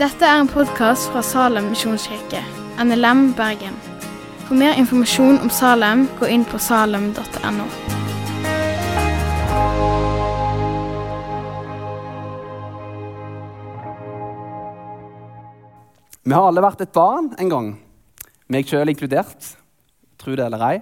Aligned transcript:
Dette 0.00 0.24
er 0.24 0.38
en 0.40 0.48
podkast 0.48 1.10
fra 1.12 1.20
Salem 1.20 1.66
misjonskirke, 1.68 2.40
NLM 2.80 3.34
Bergen. 3.36 3.74
For 4.46 4.56
mer 4.56 4.78
informasjon 4.80 5.36
om 5.44 5.50
Salem, 5.52 6.06
gå 6.16 6.30
inn 6.32 6.46
på 6.48 6.56
salem.no. 6.56 7.66
Vi 16.24 16.36
har 16.36 16.48
alle 16.48 16.64
vært 16.64 16.80
et 16.86 16.96
barn 16.96 17.34
en 17.36 17.52
gang, 17.52 17.72
meg 18.48 18.72
sjøl 18.72 18.88
inkludert. 18.92 19.52
Tro 20.20 20.32
det 20.32 20.48
eller 20.48 20.64
ei. 20.64 20.76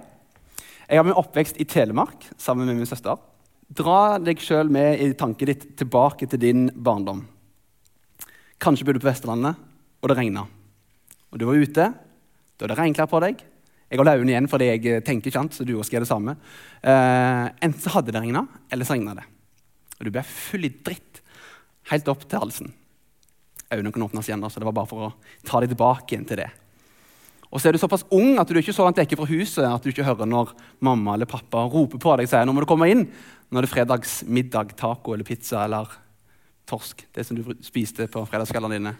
Jeg 0.87 0.95
har 0.95 1.05
min 1.07 1.19
oppvekst 1.19 1.59
i 1.59 1.67
Telemark 1.67 2.23
sammen 2.39 2.71
med 2.71 2.79
min 2.79 2.87
søster. 2.87 3.19
Dra 3.69 4.17
deg 4.17 4.39
sjøl 4.41 4.71
med 4.73 4.97
i 4.97 5.11
tanken 5.13 5.51
ditt 5.51 5.65
tilbake 5.77 6.25
til 6.29 6.41
din 6.41 6.69
barndom. 6.73 7.21
Kanskje 8.59 8.87
bodde 8.87 8.97
du 8.97 9.03
på 9.03 9.11
Vestlandet, 9.11 9.59
og 10.01 10.09
det 10.09 10.17
regna. 10.17 10.47
Og 11.29 11.37
du 11.37 11.45
var 11.45 11.59
ute, 11.61 11.85
da 11.93 12.65
hadde 12.65 12.77
regnklær 12.79 13.09
på 13.11 13.21
deg. 13.23 13.43
Jeg 13.89 13.97
holder 14.01 14.19
øynene 14.19 14.33
igjen 14.33 14.49
fordi 14.49 14.69
jeg 14.71 15.03
tenker 15.05 15.31
ikke, 15.31 15.43
så 15.53 15.65
du 15.65 15.75
også 15.77 15.95
gjør 15.95 16.05
det 16.05 16.09
samme. 16.09 16.35
Eh, 16.81 17.45
enten 17.61 17.81
så 17.81 17.93
hadde 17.93 18.13
det 18.13 18.21
regna, 18.21 18.43
eller 18.73 18.85
så 18.89 18.97
regna 18.97 19.15
det. 19.17 19.25
Og 19.99 20.07
du 20.07 20.11
ble 20.13 20.25
full 20.25 20.65
i 20.65 20.73
dritt 20.73 21.21
helt 21.93 22.09
opp 22.09 22.25
til 22.25 22.41
halsen. 22.41 22.73
Øynene 23.69 23.93
kunne 23.93 24.09
åpnes 24.09 24.29
igjen, 24.29 24.45
så 24.49 24.61
det 24.61 24.67
var 24.69 24.77
bare 24.81 24.89
for 24.89 25.07
å 25.07 25.13
ta 25.45 25.61
deg 25.61 25.73
tilbake 25.73 26.15
igjen 26.15 26.27
til 26.29 26.41
det. 26.41 26.49
Og 27.49 27.61
så 27.61 27.69
er 27.69 27.73
du 27.73 27.81
såpass 27.81 28.05
ung 28.13 28.37
at 28.37 28.49
du 28.49 28.53
er 28.53 28.61
ikke 28.61 28.75
så 28.75 28.85
langt 28.85 28.99
vekk 29.01 29.15
fra 29.17 29.29
huset 29.31 29.65
at 29.65 29.81
du 29.81 29.89
ikke 29.89 30.05
hører 30.05 30.29
når 30.29 30.51
mamma 30.85 31.15
eller 31.15 31.29
pappa 31.29 31.63
roper 31.65 32.01
på 32.01 32.17
deg 32.19 32.27
og 32.27 32.31
sier 32.31 32.45
nå 32.45 32.53
må 32.53 32.61
du 32.61 32.69
komme 32.69 32.89
inn 32.91 33.07
når 33.49 33.65
det 33.65 33.69
er 33.69 33.73
fredagsmiddag, 33.73 34.75
taco 34.77 35.15
eller 35.15 35.25
pizza 35.25 35.63
eller 35.65 35.89
torsk. 36.69 37.07
Det 37.09 37.25
som 37.25 37.37
du 37.37 37.47
spiste 37.65 38.05
på 38.11 38.21
fredagskveldene 38.29 38.77
dine. 38.77 38.93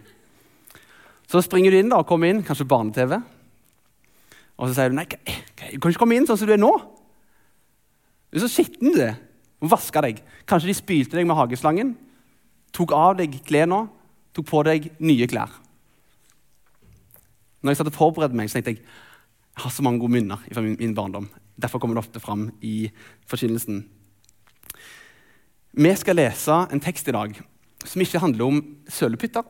Så 1.29 1.43
springer 1.45 1.69
du 1.69 1.77
inn 1.77 1.91
da 1.91 1.99
og 2.01 2.09
kommer 2.09 2.31
inn, 2.31 2.41
kanskje 2.41 2.65
barne-TV. 2.65 3.19
Og 4.57 4.67
så 4.67 4.73
sier 4.73 4.89
du 4.89 4.97
nei, 4.97 5.05
du 5.05 5.77
kan 5.77 5.93
ikke 5.93 6.01
komme 6.01 6.17
inn 6.17 6.25
sånn 6.25 6.39
som 6.41 6.49
du 6.49 6.55
er 6.55 6.61
nå. 6.61 6.71
Du 8.33 8.39
er 8.39 8.45
så 8.47 8.49
skitten 8.49 8.95
du 8.95 9.03
er. 9.05 9.19
Må 9.61 9.69
vaske 9.69 10.01
deg. 10.01 10.23
Kanskje 10.49 10.71
de 10.71 10.77
spylte 10.79 11.19
deg 11.19 11.27
med 11.29 11.37
hageslangen, 11.37 11.93
tok 12.73 12.93
av 12.97 13.17
deg 13.19 13.37
klærne, 13.45 13.85
tok 14.33 14.49
på 14.49 14.65
deg 14.65 14.89
nye 15.03 15.29
klær. 15.29 15.53
Når 17.61 17.73
jeg 17.73 17.79
satt 17.79 17.91
og 17.91 17.97
forberedte 17.97 18.37
meg, 18.37 18.49
så 18.49 18.59
tenkte 18.59 18.77
jeg 18.77 18.83
jeg 19.59 19.65
har 19.65 19.73
så 19.75 19.83
mange 19.83 19.99
gode 19.99 20.13
minner 20.13 20.39
fra 20.53 20.61
min, 20.63 20.77
min 20.79 20.93
barndom. 20.95 21.25
Derfor 21.59 21.81
kommer 21.81 21.97
det 21.97 22.05
ofte 22.05 22.21
fram 22.23 22.45
i 22.63 22.87
forkynnelsen. 23.27 23.81
Vi 25.75 25.91
skal 25.99 26.15
lese 26.15 26.55
en 26.71 26.79
tekst 26.79 27.09
i 27.11 27.15
dag 27.15 27.35
som 27.83 28.01
ikke 28.01 28.21
handler 28.23 28.45
om 28.45 28.61
sølepytter, 28.87 29.43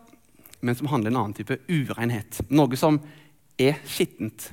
men 0.65 0.75
som 0.75 0.89
handler 0.89 1.11
om 1.11 1.15
en 1.15 1.21
annen 1.21 1.37
type 1.37 1.59
urenhet. 1.69 2.41
Noe 2.49 2.79
som 2.79 2.97
er 3.59 3.77
skittent. 3.85 4.49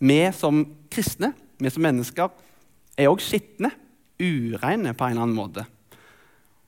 Vi 0.00 0.18
som 0.32 0.64
kristne, 0.92 1.34
vi 1.60 1.70
som 1.72 1.84
mennesker, 1.84 2.32
er 2.96 3.12
òg 3.12 3.20
skitne, 3.20 3.74
ureine 4.16 4.94
på 4.96 5.04
en 5.04 5.12
eller 5.12 5.26
annen 5.26 5.36
måte. 5.36 5.66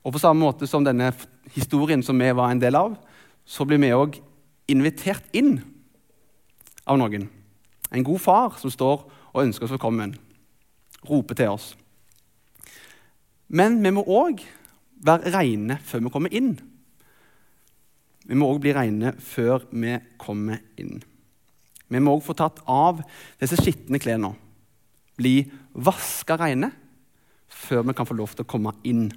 Og 0.05 0.13
på 0.13 0.21
samme 0.21 0.45
måte 0.45 0.69
som 0.69 0.85
denne 0.85 1.09
historien 1.55 2.05
som 2.05 2.21
vi 2.21 2.29
var 2.37 2.53
en 2.53 2.61
del 2.61 2.77
av, 2.77 2.93
så 3.49 3.65
blir 3.65 3.81
vi 3.81 3.89
òg 3.97 4.21
invitert 4.69 5.25
inn 5.33 5.57
av 6.89 6.97
noen. 6.99 7.27
En 7.89 8.05
god 8.05 8.21
far 8.21 8.57
som 8.61 8.73
står 8.73 9.05
og 9.29 9.43
ønsker 9.43 9.65
oss 9.65 9.75
velkommen, 9.75 10.15
roper 11.09 11.37
til 11.37 11.53
oss. 11.53 11.71
Men 13.49 13.79
vi 13.81 13.93
må 13.93 14.03
òg 14.05 14.41
være 15.05 15.31
reine 15.33 15.79
før 15.85 16.03
vi 16.05 16.13
kommer 16.13 16.33
inn. 16.35 16.51
Vi 18.29 18.37
må 18.37 18.49
òg 18.51 18.59
bli 18.61 18.73
reine 18.75 19.15
før 19.25 19.65
vi 19.71 19.95
kommer 20.21 20.61
inn. 20.81 20.99
Vi 21.89 22.01
må 22.03 22.13
òg 22.13 22.25
få 22.25 22.35
tatt 22.37 22.61
av 22.69 23.01
disse 23.41 23.57
skitne 23.57 23.97
klærne, 24.01 24.35
bli 25.17 25.41
vaska 25.73 26.37
reine, 26.37 26.69
før 27.49 27.87
vi 27.87 27.95
kan 27.97 28.05
få 28.05 28.17
lov 28.19 28.35
til 28.35 28.45
å 28.45 28.49
komme 28.49 28.75
inn. 28.85 29.07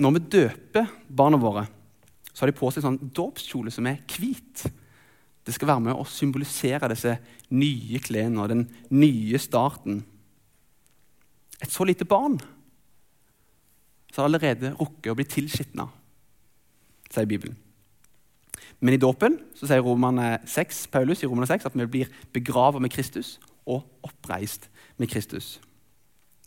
Når 0.00 0.16
vi 0.16 0.26
døper 0.34 0.90
barna 1.06 1.38
våre, 1.38 1.68
så 2.40 2.46
har 2.46 2.54
de 2.54 2.56
på 2.56 2.70
seg 2.72 2.80
sånn 2.80 2.96
dåpskjole 3.12 3.68
som 3.68 3.84
er 3.84 3.98
hvit. 4.08 4.62
Det 5.44 5.52
skal 5.52 5.68
være 5.74 5.82
med 5.90 5.98
å 6.00 6.06
symbolisere 6.08 6.88
disse 6.88 7.18
nye 7.52 8.00
klærne 8.00 8.46
den 8.48 8.62
nye 8.96 9.36
starten. 9.36 9.98
Et 11.60 11.68
så 11.68 11.84
lite 11.84 12.08
barn 12.08 12.38
så 14.08 14.22
har 14.22 14.30
allerede 14.30 14.72
rukket 14.80 15.12
å 15.12 15.18
bli 15.20 15.28
tilskitna, 15.28 15.84
sier 17.12 17.28
Bibelen. 17.28 17.60
Men 18.80 18.96
i 18.96 19.02
dåpen 19.04 19.36
så 19.52 19.68
sier 19.68 19.84
Romerne 19.84 20.38
6, 20.48 20.86
Paulus 20.96 21.20
i 21.20 21.28
Romerne 21.28 21.52
6 21.52 21.68
at 21.68 21.76
vi 21.76 21.92
blir 21.92 22.18
begravet 22.32 22.80
med 22.80 22.96
Kristus 22.96 23.36
og 23.68 23.84
oppreist 24.00 24.70
med 24.96 25.12
Kristus. 25.12 25.58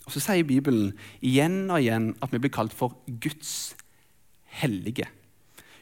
Og 0.08 0.18
Så 0.18 0.26
sier 0.26 0.42
Bibelen 0.42 0.96
igjen 1.22 1.68
og 1.70 1.86
igjen 1.86 2.16
at 2.18 2.34
vi 2.34 2.42
blir 2.42 2.58
kalt 2.58 2.74
for 2.74 2.98
Guds 3.06 3.76
hellige. 4.58 5.06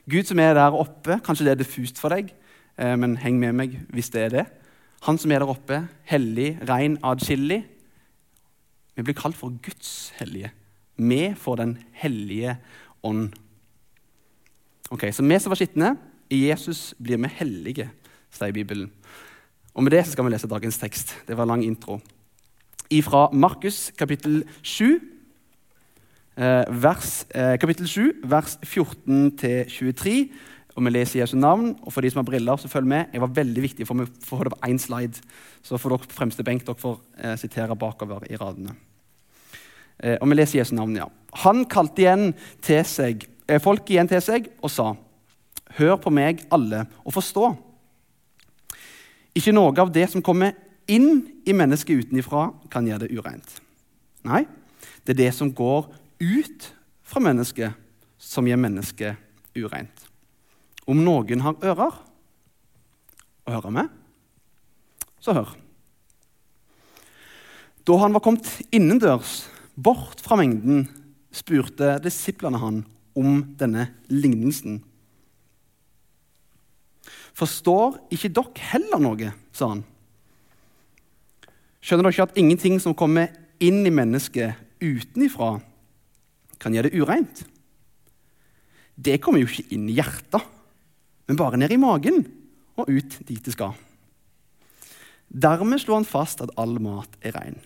Gud 0.10 0.24
som 0.30 0.40
er 0.40 0.56
der 0.58 0.74
oppe, 0.74 1.20
kanskje 1.24 1.46
det 1.46 1.54
er 1.54 1.62
diffust 1.62 2.00
for 2.02 2.14
deg, 2.14 2.32
eh, 2.78 2.96
men 2.98 3.18
heng 3.22 3.38
med 3.40 3.54
meg 3.58 3.78
hvis 3.94 4.10
det 4.14 4.26
er 4.26 4.34
det. 4.34 4.46
Han 5.06 5.18
som 5.18 5.32
er 5.32 5.42
der 5.42 5.50
oppe, 5.50 5.84
hellig, 6.10 6.56
ren, 6.70 6.98
adskillig. 7.04 7.64
Vi 8.96 9.06
blir 9.06 9.18
kalt 9.18 9.38
for 9.38 9.54
Guds 9.64 10.12
hellige. 10.20 10.52
Vi 10.98 11.34
får 11.38 11.56
Den 11.56 11.78
hellige 11.92 12.58
ånd. 13.04 13.32
Ok, 14.92 15.12
Så 15.12 15.24
vi 15.24 15.40
som 15.40 15.50
var 15.50 15.56
skitne, 15.56 15.98
i 16.30 16.48
Jesus 16.48 16.94
blir 17.02 17.18
vi 17.18 17.28
hellige, 17.28 17.90
sier 18.32 18.52
Bibelen. 18.52 18.92
Og 19.74 19.84
Med 19.84 19.92
det 19.92 20.06
skal 20.08 20.26
vi 20.26 20.32
lese 20.32 20.48
dagens 20.48 20.78
tekst. 20.78 21.16
Det 21.28 21.38
var 21.38 21.46
lang 21.46 21.64
intro. 21.64 22.00
Fra 23.04 23.30
Markus 23.32 23.92
kapittel 23.98 24.44
7, 24.62 24.96
eh, 24.96 25.00
vers, 26.36 27.26
eh, 27.36 27.58
kapittel 27.60 27.88
7, 27.88 28.14
vers 28.24 28.58
14-23. 28.64 30.32
Og 30.76 30.84
Vi 30.84 30.90
leser 30.90 31.20
Jesu 31.20 31.36
navn. 31.38 31.76
og 31.84 31.94
For 31.94 32.02
de 32.02 32.10
som 32.10 32.24
har 32.24 32.32
briller, 32.32 32.56
så 32.56 32.68
følg 32.68 32.88
med. 32.88 33.06
Jeg 33.14 33.22
var 33.22 33.28
veldig 33.28 33.62
viktig 33.62 33.88
for 33.88 33.94
meg 33.94 34.08
å 34.08 34.24
få 34.24 34.44
det 34.44 34.54
på 34.54 34.70
én 34.70 34.80
slide. 34.80 35.22
Så 35.64 35.78
får 35.78 35.90
dere 35.90 36.08
på 36.08 36.16
fremste 36.16 36.44
benk 36.44 36.66
dere 36.66 36.76
får 36.76 37.00
eh, 37.24 37.36
sitere 37.36 37.76
bakover 37.76 38.24
i 38.30 38.36
radene. 38.36 38.76
Eh, 40.00 40.18
og 40.22 40.30
Vi 40.30 40.36
leser 40.36 40.60
Jesu 40.60 40.76
navn, 40.76 40.96
ja. 40.96 41.08
Han 41.44 41.66
kalte 41.66 42.02
igjen 42.02 42.34
til 42.62 42.84
seg, 42.84 43.28
eh, 43.48 43.60
folk 43.60 43.86
igjen 43.90 44.08
til 44.08 44.22
seg 44.22 44.50
og 44.62 44.70
sa.: 44.72 44.96
Hør 45.78 45.98
på 45.98 46.12
meg, 46.12 46.46
alle, 46.52 46.88
og 47.06 47.14
forstå. 47.14 47.58
Ikke 49.36 49.54
noe 49.54 49.78
av 49.80 49.92
det 49.92 50.10
som 50.10 50.22
kommer 50.22 50.54
inn 50.88 51.28
i 51.46 51.54
mennesket 51.54 52.08
utenifra, 52.08 52.54
kan 52.70 52.86
gjøre 52.86 53.08
det 53.08 53.18
ureint. 53.18 53.62
Nei, 54.24 54.46
det 55.06 55.14
er 55.14 55.26
det 55.26 55.34
som 55.34 55.52
går 55.54 55.88
ut 56.22 56.70
fra 57.02 57.24
mennesket, 57.24 57.74
som 58.22 58.48
gjør 58.48 58.62
mennesket 58.62 59.58
ureint. 59.58 60.06
Om 60.86 61.02
noen 61.06 61.44
har 61.44 61.58
ører 61.66 61.98
å 63.42 63.56
høre 63.56 63.74
med, 63.74 63.90
så 65.22 65.36
hør. 65.38 65.52
Da 67.86 67.98
han 67.98 68.14
var 68.14 68.24
kommet 68.24 68.48
innendørs, 68.74 69.48
bort 69.74 70.22
fra 70.22 70.38
mengden, 70.38 70.86
spurte 71.34 71.96
disiplene 72.04 72.60
han 72.62 72.84
om 73.18 73.42
denne 73.58 73.88
lignelsen. 74.12 74.82
Forstår 77.38 77.98
ikke 78.14 78.30
dere 78.36 78.70
heller 78.74 79.02
noe, 79.02 79.32
sa 79.56 79.72
han. 79.74 79.86
Skjønner 81.82 82.06
dere 82.06 82.14
ikke 82.14 82.28
at 82.30 82.38
ingenting 82.38 82.78
som 82.84 82.98
kommer 82.98 83.32
inn 83.64 83.82
i 83.88 83.94
mennesket 83.94 84.60
utenifra, 84.82 85.56
kan 86.62 86.76
gjøre 86.76 86.92
det 86.92 87.02
ureint? 87.02 87.44
Det 88.96 89.18
kommer 89.24 89.42
jo 89.42 89.50
ikke 89.50 89.74
inn 89.74 89.88
i 89.90 89.98
hjertet, 89.98 90.44
men 91.28 91.40
bare 91.40 91.60
ned 91.60 91.74
i 91.74 91.80
magen 91.82 92.22
og 92.80 92.90
ut 92.92 93.18
dit 93.28 93.42
det 93.42 93.56
skal. 93.56 93.74
Dermed 95.32 95.80
slo 95.82 95.96
han 95.96 96.08
fast 96.08 96.44
at 96.44 96.52
all 96.60 96.76
mat 96.84 97.16
er 97.24 97.36
rein. 97.38 97.58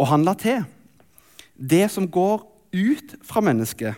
Og 0.00 0.08
han 0.10 0.24
la 0.24 0.34
til 0.40 0.64
det 1.56 1.86
som 1.92 2.08
går 2.12 2.42
ut 2.76 3.14
fra 3.24 3.42
mennesket, 3.44 3.96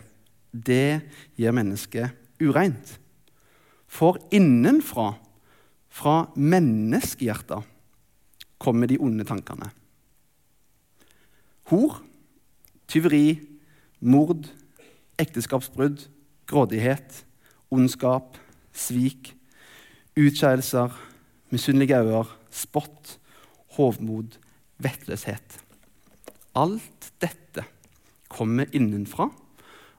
det 0.52 1.00
gjør 1.38 1.56
mennesket 1.58 2.42
ureint. 2.42 2.98
For 3.88 4.18
innenfra, 4.34 5.12
fra 5.88 6.28
menneskehjertet, 6.36 7.64
kommer 8.58 8.90
de 8.90 8.98
onde 9.00 9.24
tankene. 9.26 9.70
Hor, 11.70 12.00
tyveri, 12.88 13.38
mord, 14.00 14.48
ekteskapsbrudd, 15.20 16.06
grådighet, 16.48 17.24
ondskap, 17.70 18.38
svik, 18.72 19.34
utskeielser, 20.18 20.94
misunnelige 21.50 22.00
øyne, 22.00 22.24
spott, 22.50 23.18
hovmod, 23.76 24.38
vettløshet. 24.78 25.64
alt 26.54 27.12
dette 27.22 27.62
kommer 28.28 28.66
innenfra 28.74 29.28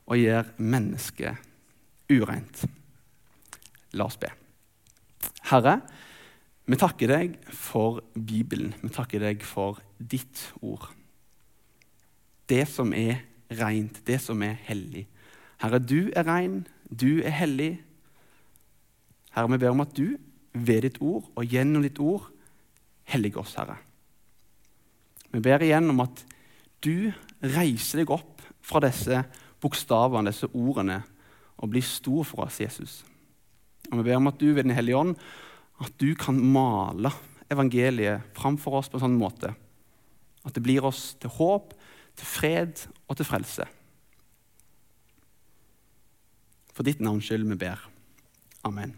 og 0.09 0.17
gjør 0.17 0.49
mennesket 0.57 1.37
ureint. 2.11 2.65
La 3.93 4.05
oss 4.09 4.17
be. 4.19 4.27
Herre, 5.49 5.79
vi 6.65 6.77
takker 6.77 7.07
deg 7.07 7.37
for 7.55 8.01
Bibelen. 8.13 8.73
Vi 8.81 8.91
takker 8.93 9.23
deg 9.23 9.45
for 9.45 9.79
ditt 9.97 10.49
ord. 10.61 10.89
Det 12.49 12.65
som 12.69 12.93
er 12.97 13.21
rent, 13.59 14.01
det 14.07 14.19
som 14.21 14.41
er 14.45 14.57
hellig. 14.67 15.05
Herre, 15.61 15.79
du 15.79 16.09
er 16.15 16.25
rein, 16.27 16.63
du 16.89 17.21
er 17.21 17.33
hellig. 17.35 17.73
Herre, 19.35 19.51
vi 19.51 19.61
ber 19.61 19.75
om 19.75 19.83
at 19.83 19.93
du 19.97 20.17
ved 20.53 20.85
ditt 20.85 20.97
ord 21.01 21.27
og 21.35 21.45
gjennom 21.45 21.83
ditt 21.85 21.99
ord 22.01 22.25
helliger 23.09 23.43
oss, 23.43 23.55
Herre. 23.59 23.77
Vi 25.29 25.41
ber 25.45 25.61
igjen 25.61 25.91
om 25.91 26.01
at 26.01 26.23
du 26.81 27.11
reiser 27.43 28.01
deg 28.01 28.13
opp 28.13 28.41
fra 28.65 28.81
disse 28.81 29.21
bokstavene, 29.61 30.31
disse 30.31 30.49
ordene, 30.55 31.03
og 31.59 31.73
blir 31.73 31.83
stor 31.85 32.23
for 32.25 32.47
oss, 32.47 32.61
Jesus. 32.63 33.01
Og 33.91 33.99
Vi 33.99 34.05
ber 34.07 34.17
om 34.17 34.29
at 34.31 34.39
du 34.39 34.53
ved 34.53 34.63
Den 34.63 34.75
hellige 34.75 34.97
ånd 34.97 35.15
at 35.79 35.91
du 35.99 36.15
kan 36.15 36.35
male 36.35 37.11
evangeliet 37.51 38.31
framfor 38.35 38.79
oss 38.79 38.89
på 38.89 38.97
en 38.99 39.05
sånn 39.07 39.19
måte 39.19 39.53
at 40.45 40.55
det 40.55 40.63
blir 40.63 40.85
oss 40.87 41.13
til 41.19 41.31
håp, 41.35 41.73
til 42.19 42.27
fred 42.27 42.85
og 43.07 43.17
til 43.17 43.27
frelse. 43.27 43.65
For 46.75 46.87
ditt 46.87 47.01
navns 47.03 47.27
skyld 47.27 47.47
vi 47.49 47.59
ber. 47.59 47.81
Amen. 48.67 48.93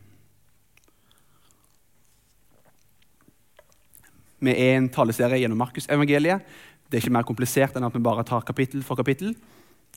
Vi 4.42 4.54
er 4.54 4.76
en 4.80 4.90
taleserie 4.90 5.38
gjennom 5.42 5.60
Markusevangeliet. 5.62 6.46
Det 6.90 6.98
er 6.98 7.04
ikke 7.04 7.14
mer 7.14 7.26
komplisert 7.28 7.76
enn 7.78 7.86
at 7.86 7.94
vi 7.94 8.02
bare 8.04 8.26
tar 8.26 8.46
kapittel 8.46 8.82
for 8.86 8.98
kapittel. 8.98 9.36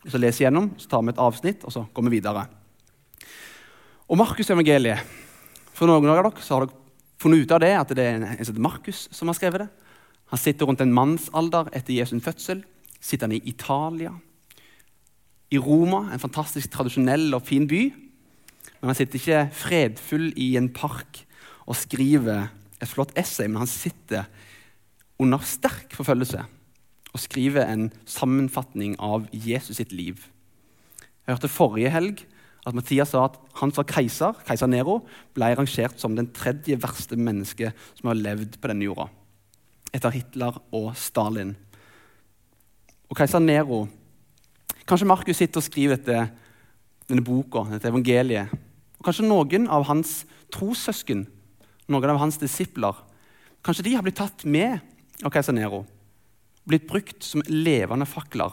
Så 0.05 0.21
leser 0.21 0.47
gjennom, 0.47 0.69
så 0.77 0.91
tar 0.91 1.05
vi 1.05 1.15
et 1.15 1.21
avsnitt, 1.21 1.65
og 1.65 1.73
så 1.73 1.87
går 1.97 2.07
vi 2.07 2.19
videre. 2.19 2.45
Og 4.05 4.21
Markusevangeliet 4.21 5.01
For 5.75 5.91
noen 5.91 6.05
av 6.07 6.21
dere 6.21 6.31
har 6.31 6.67
dere 6.67 6.77
funnet 7.19 7.41
ut 7.43 7.53
av 7.57 7.61
det 7.65 7.73
at 7.75 7.93
det 7.97 8.05
er 8.05 8.19
en 8.21 8.27
heter 8.29 8.61
Markus 8.63 9.09
som 9.11 9.27
har 9.27 9.35
skrevet 9.35 9.65
det. 9.65 9.71
Han 10.31 10.39
sitter 10.39 10.69
rundt 10.69 10.85
en 10.85 10.93
mannsalder 10.95 11.73
etter 11.75 11.97
Jesu 11.97 12.15
fødsel. 12.23 12.61
Sitter 13.05 13.29
han 13.29 13.37
i 13.37 13.43
Italia. 13.51 14.15
I 15.53 15.61
Roma, 15.61 16.07
en 16.09 16.23
fantastisk 16.23 16.73
tradisjonell 16.73 17.29
og 17.37 17.45
fin 17.45 17.69
by. 17.69 17.83
Men 18.81 18.91
han 18.91 18.99
sitter 18.99 19.21
ikke 19.21 19.45
fredfull 19.57 20.31
i 20.41 20.55
en 20.61 20.71
park 20.73 21.23
og 21.69 21.77
skriver 21.79 22.49
et 22.81 22.91
flott 22.91 23.15
essay, 23.17 23.49
men 23.49 23.63
han 23.63 23.71
sitter 23.71 24.27
under 25.21 25.41
sterk 25.47 25.95
forfølgelse 25.97 26.43
og 27.15 27.23
skriver 27.23 27.69
en 27.71 27.91
sammenfatning 28.11 28.97
av 28.99 29.29
Jesus 29.33 29.79
sitt 29.79 29.93
liv. 29.95 30.27
Jeg 31.25 31.37
hørte 31.37 31.53
forrige 31.53 31.93
helg 31.95 32.25
at 32.65 32.77
Mathias 32.77 33.13
sa 33.13 33.27
at 33.29 33.37
han 33.61 33.73
som 33.77 33.87
keiser, 33.89 34.37
keiser 34.49 34.69
Nero, 34.69 35.03
ble 35.37 35.53
rangert 35.57 36.01
som 36.01 36.17
den 36.17 36.31
tredje 36.35 36.77
verste 36.81 37.17
mennesket 37.17 37.77
som 38.01 38.11
har 38.11 38.19
levd 38.19 38.59
på 38.59 38.71
denne 38.73 38.89
jorda. 38.89 39.07
Etter 39.95 40.13
Hitler 40.17 40.59
og 40.75 40.91
Stalin. 40.99 41.55
Og 43.15 43.19
keiser 43.21 43.39
Nero 43.39 43.85
Kanskje 44.91 45.07
Markus 45.07 45.39
sitter 45.39 45.61
og 45.61 45.65
skriver 45.65 45.95
dette, 45.95 46.25
denne 47.07 47.23
boka, 47.25 47.63
dette 47.71 47.87
evangeliet. 47.87 48.51
Og 48.99 49.07
Kanskje 49.07 49.29
noen 49.29 49.69
av 49.71 49.85
hans 49.87 50.25
trossøsken, 50.53 51.23
noen 51.95 52.11
av 52.11 52.19
hans 52.19 52.41
disipler, 52.43 52.99
kanskje 53.65 53.85
de 53.87 53.93
har 53.95 54.03
blitt 54.03 54.19
tatt 54.19 54.43
med 54.45 54.83
av 55.23 55.31
keiser 55.33 55.55
Nero 55.55 55.85
blitt 56.67 56.89
brukt 56.91 57.23
som 57.23 57.45
levende 57.47 58.09
fakler, 58.09 58.51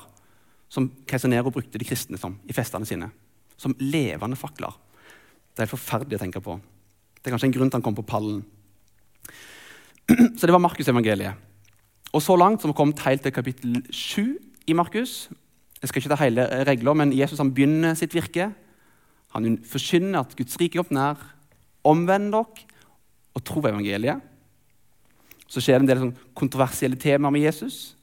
som 0.69 0.91
keiser 1.09 1.33
Nero 1.33 1.51
brukte 1.51 1.81
de 1.81 1.89
kristne 1.89 2.21
som 2.21 2.37
i 2.45 2.53
festene 2.53 2.85
sine. 2.85 3.09
Som 3.57 3.73
levende 3.81 4.37
fakler. 4.37 4.77
Det 5.51 5.57
er 5.57 5.65
helt 5.65 5.73
forferdelig 5.73 6.19
å 6.19 6.23
tenke 6.27 6.43
på. 6.45 6.59
Det 7.17 7.27
er 7.27 7.33
kanskje 7.33 7.49
en 7.49 7.57
grunn 7.57 7.73
til 7.73 7.79
han 7.81 7.87
kom 7.89 7.97
på 7.97 8.05
pallen. 8.13 8.45
Så 10.37 10.45
det 10.45 10.53
var 10.53 10.61
Markusevangeliet. 10.61 11.49
Og 12.13 12.21
så 12.21 12.37
langt 12.37 12.61
som 12.61 12.69
vi 12.69 12.77
kommet 12.77 13.01
helt 13.07 13.25
til 13.25 13.33
kapittel 13.33 13.81
7 13.89 14.50
i 14.67 14.75
Markus. 14.77 15.29
Jeg 15.81 15.89
skal 15.89 16.01
ikke 16.01 16.11
ta 16.13 16.19
hele 16.21 16.47
regler, 16.67 16.97
men 16.97 17.13
Jesus 17.17 17.39
han 17.41 17.53
begynner 17.53 17.95
sitt 17.97 18.13
virke. 18.13 18.51
Han 19.33 19.57
forkynner 19.65 20.21
at 20.21 20.35
Guds 20.37 20.59
rike 20.61 20.77
er 20.77 20.83
opp 20.83 20.91
nær. 20.93 21.21
Omvend 21.87 22.33
dere 22.35 22.67
og 23.31 23.43
tro 23.47 23.63
evangeliet. 23.65 24.21
Så 25.47 25.63
skjer 25.63 25.79
det 25.79 25.85
en 25.85 25.89
del 25.89 26.03
sånn 26.03 26.13
kontroversielle 26.37 26.99
temaer 26.99 27.33
med 27.33 27.45
Jesus. 27.47 27.95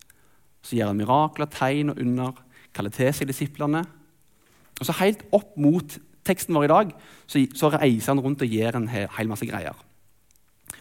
Så 0.65 0.77
gjør 0.77 0.91
han 0.91 0.99
mirakler, 0.99 1.49
tegn 1.53 1.93
og 1.93 2.01
under, 2.03 2.35
kaller 2.77 2.93
til 2.93 3.13
seg 3.15 3.31
disiplene. 3.31 3.85
Og 4.79 4.87
så 4.87 4.97
Helt 5.01 5.25
opp 5.35 5.55
mot 5.61 5.99
teksten 6.29 6.57
vår 6.57 6.67
i 6.67 6.73
dag 6.73 6.91
så, 7.25 7.41
så 7.57 7.71
reiser 7.73 8.13
han 8.13 8.23
rundt 8.25 8.43
og 8.45 8.53
gjør 8.53 8.81
en 8.81 8.91
hel, 8.93 9.09
hel, 9.17 9.31
masse 9.31 9.49
greier. 9.49 9.77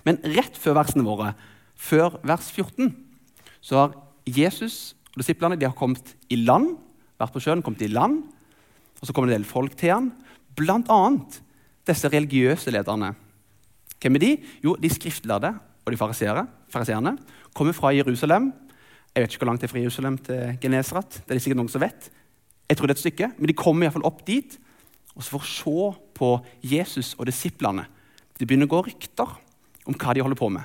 Men 0.03 0.19
rett 0.35 0.57
før 0.59 0.80
versene 0.81 1.06
våre, 1.07 1.31
før 1.75 2.18
vers 2.27 2.50
14, 2.51 2.91
så 3.63 3.80
har 3.80 3.95
Jesus 4.27 4.96
og 5.18 5.24
disiplene 5.24 5.58
de 5.58 5.66
har 5.66 5.74
kommet 5.78 6.14
i 6.30 6.38
land, 6.38 6.75
vært 7.18 7.34
på 7.34 7.42
sjøen, 7.42 7.64
kommet 7.66 7.81
i 7.81 7.90
land. 7.90 8.19
Og 9.02 9.10
så 9.10 9.14
kommer 9.14 9.31
det 9.31 9.40
en 9.40 9.42
del 9.42 9.50
folk 9.50 9.74
til 9.80 9.96
han, 9.96 10.12
bl.a. 10.58 11.00
disse 11.90 12.12
religiøse 12.14 12.74
lederne. 12.74 13.16
Hvem 13.98 14.19
er 14.19 14.22
de? 14.22 14.31
Jo, 14.62 14.75
de 14.78 14.92
skriftlærde 14.94 15.56
og 15.58 15.94
de 15.94 15.98
fariseerne 15.98 17.18
kommer 17.58 17.74
fra 17.74 17.90
Jerusalem 17.96 18.52
jeg 19.18 19.24
vet 19.24 19.34
ikke 19.34 19.42
hvor 19.42 19.50
langt 19.50 19.64
det 19.64 19.66
er 19.66 19.72
fra 19.72 19.80
Jerusalem 19.81 20.18
til 20.22 20.58
Genesaret. 20.62 21.10
Det 21.10 21.31
er 21.31 21.40
det 21.40 21.42
sikkert 21.42 21.58
noen 21.58 21.72
som 21.74 21.81
vet. 21.81 22.12
Jeg 22.69 22.78
tror 22.78 22.86
det 22.86 22.94
er 22.94 23.00
et 23.00 23.02
stykke, 23.02 23.30
Men 23.38 23.48
de 23.50 23.56
kommer 23.58 23.88
iallfall 23.88 24.06
opp 24.06 24.19
dit 24.28 24.60
og 25.16 25.24
så 25.24 25.31
får 25.34 25.46
se 25.50 25.88
på 26.14 26.28
Jesus 26.62 27.16
og 27.18 27.25
disiplene. 27.25 27.88
Det 28.38 28.46
begynner 28.46 28.69
å 28.69 28.75
gå 28.75 28.84
rykter 28.86 29.31
om 29.90 29.98
hva 29.98 30.14
de 30.14 30.22
holder 30.22 30.38
på 30.38 30.50
med. 30.54 30.62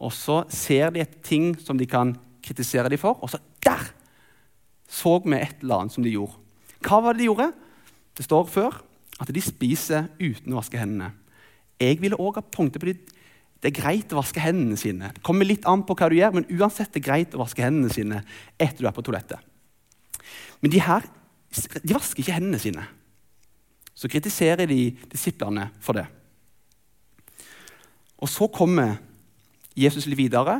Og 0.00 0.12
så 0.16 0.44
ser 0.48 0.94
de 0.94 1.02
et 1.04 1.20
ting 1.20 1.52
som 1.60 1.76
de 1.76 1.84
kan 1.84 2.14
kritisere 2.44 2.90
dem 2.92 3.00
for, 3.00 3.18
og 3.22 3.32
så 3.32 3.40
der 3.64 3.88
så 4.90 5.16
vi 5.24 5.36
et 5.38 5.62
eller 5.64 5.84
annet 5.84 5.94
som 5.94 6.04
de 6.04 6.12
gjorde. 6.12 6.36
Hva 6.84 7.00
var 7.02 7.16
det 7.16 7.24
de 7.24 7.30
gjorde? 7.30 7.50
Det 8.14 8.26
står 8.26 8.46
før 8.52 8.78
at 9.22 9.30
de 9.32 9.42
spiser 9.42 10.10
uten 10.20 10.52
å 10.52 10.60
vaske 10.60 10.78
hendene. 10.78 11.12
Jeg 11.80 11.98
ville 12.02 12.18
òg 12.20 12.38
ha 12.38 12.44
punktet 12.44 12.82
på 12.82 12.90
de 12.92 12.98
det 13.64 13.70
er 13.70 13.80
greit 13.80 14.10
å 14.12 14.18
vaske 14.18 14.42
hendene 14.44 14.76
sine. 14.76 15.08
Det 15.16 15.22
kommer 15.24 15.48
litt 15.48 15.64
an 15.64 15.80
på 15.88 15.94
hva 15.96 16.10
du 16.12 16.18
gjør, 16.18 16.34
men 16.36 16.44
uansett 16.52 16.90
det 16.92 17.00
er 17.00 17.06
greit 17.06 17.32
å 17.32 17.40
vaske 17.40 17.64
hendene 17.64 17.88
sine 17.88 18.18
etter 18.60 18.84
du 18.84 18.88
er 18.90 18.92
på 18.92 19.00
toalettet. 19.06 19.40
Men 20.60 20.74
de 20.74 20.82
her 20.84 21.06
de 21.80 21.94
vasker 21.94 22.20
ikke 22.20 22.34
hendene 22.36 22.60
sine. 22.60 22.84
Så 23.96 24.10
kritiserer 24.12 24.68
de 24.68 24.90
disiplene 25.08 25.70
for 25.80 25.96
det. 25.96 26.04
Og 28.20 28.28
så 28.28 28.50
kommer 28.52 28.98
Jesus 29.72 30.04
litt 30.10 30.20
videre. 30.20 30.58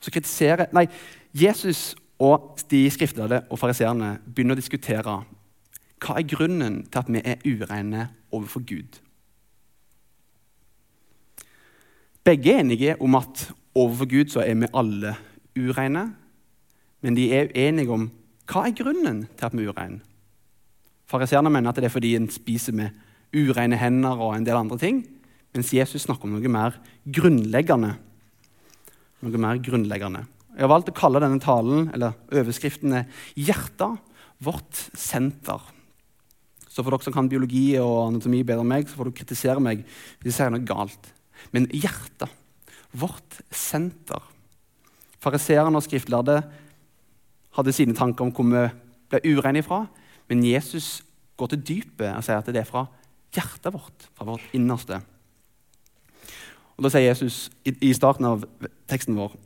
Så 0.00 0.12
kritiserer 0.14 0.70
Nei, 0.76 0.86
Jesus 1.34 1.96
og 2.18 2.58
de 2.70 2.84
skriftlærde 2.90 3.44
og 3.50 3.58
fariseerne 3.60 4.16
begynner 4.26 4.56
å 4.56 4.60
diskutere 4.60 5.18
hva 5.98 6.14
er 6.18 6.26
grunnen 6.30 6.82
til 6.86 7.00
at 7.00 7.10
vi 7.10 7.22
er 7.24 7.42
ureine 7.46 8.08
overfor 8.34 8.62
Gud. 8.66 9.00
Begge 12.24 12.52
er 12.52 12.60
enige 12.60 12.94
om 13.02 13.14
at 13.18 13.48
overfor 13.74 14.06
Gud 14.10 14.30
så 14.30 14.42
er 14.44 14.54
vi 14.54 14.70
alle 14.74 15.14
ureine. 15.58 16.04
Men 17.00 17.16
de 17.16 17.30
er 17.32 17.52
uenige 17.54 17.94
om 17.94 18.08
hva 18.48 18.66
er 18.66 18.76
grunnen 18.76 19.26
til 19.36 19.46
at 19.46 19.54
vi 19.56 19.64
er 19.64 19.72
ureine. 19.72 20.00
Fariseerne 21.08 21.50
mener 21.50 21.70
at 21.70 21.78
det 21.80 21.88
er 21.88 21.94
fordi 21.94 22.14
en 22.16 22.28
spiser 22.30 22.74
med 22.76 22.90
ureine 23.32 23.78
hender 23.80 24.20
og 24.20 24.36
en 24.36 24.44
del 24.46 24.58
andre 24.58 24.78
ting. 24.78 25.02
Mens 25.54 25.72
Jesus 25.72 26.04
snakker 26.04 26.28
om 26.28 26.36
noe 26.36 26.52
mer 26.52 26.76
grunnleggende. 27.08 27.94
Noe 29.22 29.40
mer 29.40 29.58
grunnleggende. 29.62 30.26
Jeg 30.54 30.64
har 30.66 30.70
valgt 30.70 30.90
å 30.92 30.96
kalle 30.96 31.22
denne 31.22 31.40
talen, 31.42 31.90
eller 31.94 32.14
overskriften, 32.30 33.04
'Hjertet 33.34 33.98
vårt 34.42 34.90
senter'. 34.94 35.74
Så 36.68 36.82
for 36.82 36.90
dere 36.90 37.02
som 37.02 37.12
kan 37.12 37.28
biologi 37.28 37.76
og 37.78 38.08
anatomi 38.08 38.44
bedre 38.44 38.62
enn 38.62 38.68
meg, 38.68 38.88
så 38.88 38.94
får 38.94 39.04
du 39.10 39.18
kritisere 39.18 39.60
meg 39.60 39.84
hvis 40.22 40.38
jeg 40.38 40.46
sier 40.46 40.50
noe 40.50 40.66
galt. 40.66 41.10
Men 41.52 41.66
hjertet, 41.66 42.30
vårt 42.94 43.42
senter 43.50 44.22
Fariseerne 45.18 45.74
og 45.74 45.82
skriftlærde 45.82 46.38
hadde 47.58 47.74
sine 47.74 47.96
tanker 47.98 48.24
om 48.24 48.30
hvor 48.30 48.46
vi 48.46 48.62
ble 49.10 49.34
ureine 49.34 49.58
ifra. 49.64 49.82
Men 50.30 50.44
Jesus 50.46 51.02
går 51.36 51.50
til 51.52 51.64
dypet 51.72 52.12
og 52.12 52.22
sier 52.22 52.38
at 52.38 52.46
det 52.46 52.62
er 52.62 52.68
fra 52.68 52.84
hjertet 53.34 53.74
vårt, 53.74 54.06
fra 54.14 54.28
vårt 54.28 54.54
innerste. 54.54 55.00
Og 56.78 56.86
Da 56.86 56.92
sier 56.94 57.08
Jesus 57.10 57.48
i 57.66 57.90
starten 57.92 58.24
av 58.24 58.46
teksten 58.88 59.16
vår 59.18 59.36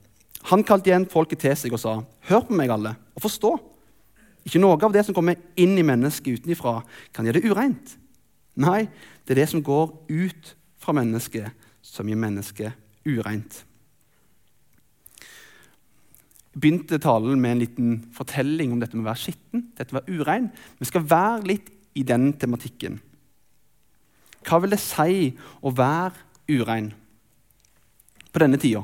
Han 0.51 0.65
kalte 0.67 0.91
igjen 0.91 1.07
folket 1.11 1.45
til 1.45 1.55
seg 1.59 1.75
og 1.77 1.81
sa, 1.83 1.93
Hør 2.27 2.47
på 2.49 2.57
meg, 2.59 2.71
alle, 2.75 2.97
og 3.15 3.23
forstå. 3.23 3.53
Ikke 4.43 4.59
noe 4.59 4.75
av 4.75 4.95
det 4.95 5.05
som 5.07 5.15
kommer 5.15 5.39
inn 5.55 5.77
i 5.79 5.87
mennesket 5.87 6.43
utenfra, 6.43 6.81
kan 7.15 7.29
gjøre 7.29 7.39
det 7.39 7.53
ureint. 7.53 7.93
Nei, 8.59 8.89
det 9.23 9.37
er 9.37 9.45
det 9.45 9.51
som 9.53 9.63
går 9.63 9.93
ut 10.11 10.55
fra 10.83 10.95
mennesket, 10.99 11.55
som 11.79 12.11
gjør 12.11 12.25
mennesket 12.25 13.07
ureint. 13.07 13.63
begynte 16.53 16.99
talen 17.01 17.41
med 17.41 17.55
en 17.55 17.63
liten 17.63 17.93
fortelling 18.13 18.75
om 18.75 18.81
dette 18.81 18.97
med 18.97 19.07
å 19.07 19.11
være 19.11 19.23
skitten, 19.23 19.69
dette 19.77 19.95
med 19.95 20.03
å 20.03 20.05
være 20.05 20.21
urein. 20.21 20.49
Vi 20.81 20.89
skal 20.89 21.07
være 21.09 21.49
litt 21.49 21.71
i 21.97 22.05
den 22.05 22.33
tematikken. 22.37 22.99
Hva 24.45 24.59
vil 24.63 24.75
det 24.75 24.83
si 24.83 25.31
å 25.63 25.73
være 25.73 26.13
urein 26.53 26.91
på 28.33 28.43
denne 28.43 28.61
tida? 28.61 28.83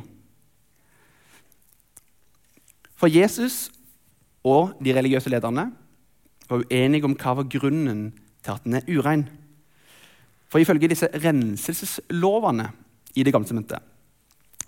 For 2.98 3.06
Jesus 3.06 3.68
og 4.46 4.74
de 4.82 4.94
religiøse 4.96 5.30
lederne 5.30 5.68
var 6.48 6.64
uenige 6.64 7.06
om 7.06 7.14
hva 7.14 7.36
var 7.38 7.50
grunnen 7.52 8.08
til 8.42 8.54
at 8.54 8.64
den 8.64 8.78
er 8.78 8.88
urein. 8.90 9.28
For 10.48 10.58
ifølge 10.58 10.90
disse 10.90 11.10
renselseslovene 11.12 12.70
i 13.14 13.22
Det 13.22 13.32
gamle 13.32 13.48
sementet 13.48 13.78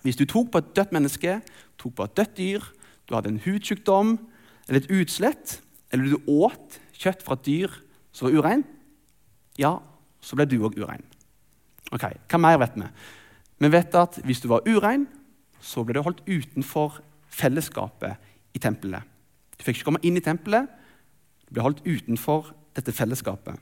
Hvis 0.02 0.16
du 0.16 0.24
tok 0.24 0.50
på 0.50 0.58
et 0.58 0.76
dødt 0.76 0.92
menneske, 0.92 1.40
tok 1.78 1.94
på 1.94 2.04
et 2.04 2.16
dødt 2.16 2.36
dyr, 2.36 2.60
du 3.08 3.14
hadde 3.14 3.28
en 3.28 3.42
hudsykdom 3.44 4.18
eller 4.68 4.80
et 4.80 4.90
utslett, 4.90 5.60
eller 5.92 6.04
du 6.04 6.16
åt 6.26 6.80
kjøtt 6.94 7.22
fra 7.22 7.34
et 7.34 7.46
dyr 7.46 7.70
som 8.12 8.28
var 8.28 8.38
urein, 8.38 8.64
ja, 9.58 9.78
så 10.20 10.36
ble 10.36 10.46
du 10.46 10.60
òg 10.62 10.78
urein. 10.78 11.02
Ok, 11.92 12.06
Hva 12.30 12.38
mer 12.38 12.58
vet 12.62 12.76
vi? 12.76 12.86
Vi 13.58 13.72
vet 13.72 13.94
at 13.94 14.20
hvis 14.24 14.40
du 14.40 14.48
var 14.48 14.62
urein, 14.68 15.06
så 15.60 15.82
ble 15.84 15.98
du 15.98 16.02
holdt 16.04 16.22
utenfor 16.28 17.00
fellesskapet 17.30 18.18
i 18.54 18.62
tempelet. 18.62 19.06
Du 19.56 19.64
fikk 19.64 19.80
ikke 19.80 19.90
komme 19.90 20.02
inn 20.06 20.18
i 20.18 20.24
tempelet, 20.24 20.68
du 21.46 21.54
ble 21.54 21.64
holdt 21.64 21.84
utenfor 21.86 22.52
dette 22.76 22.94
fellesskapet. 22.94 23.58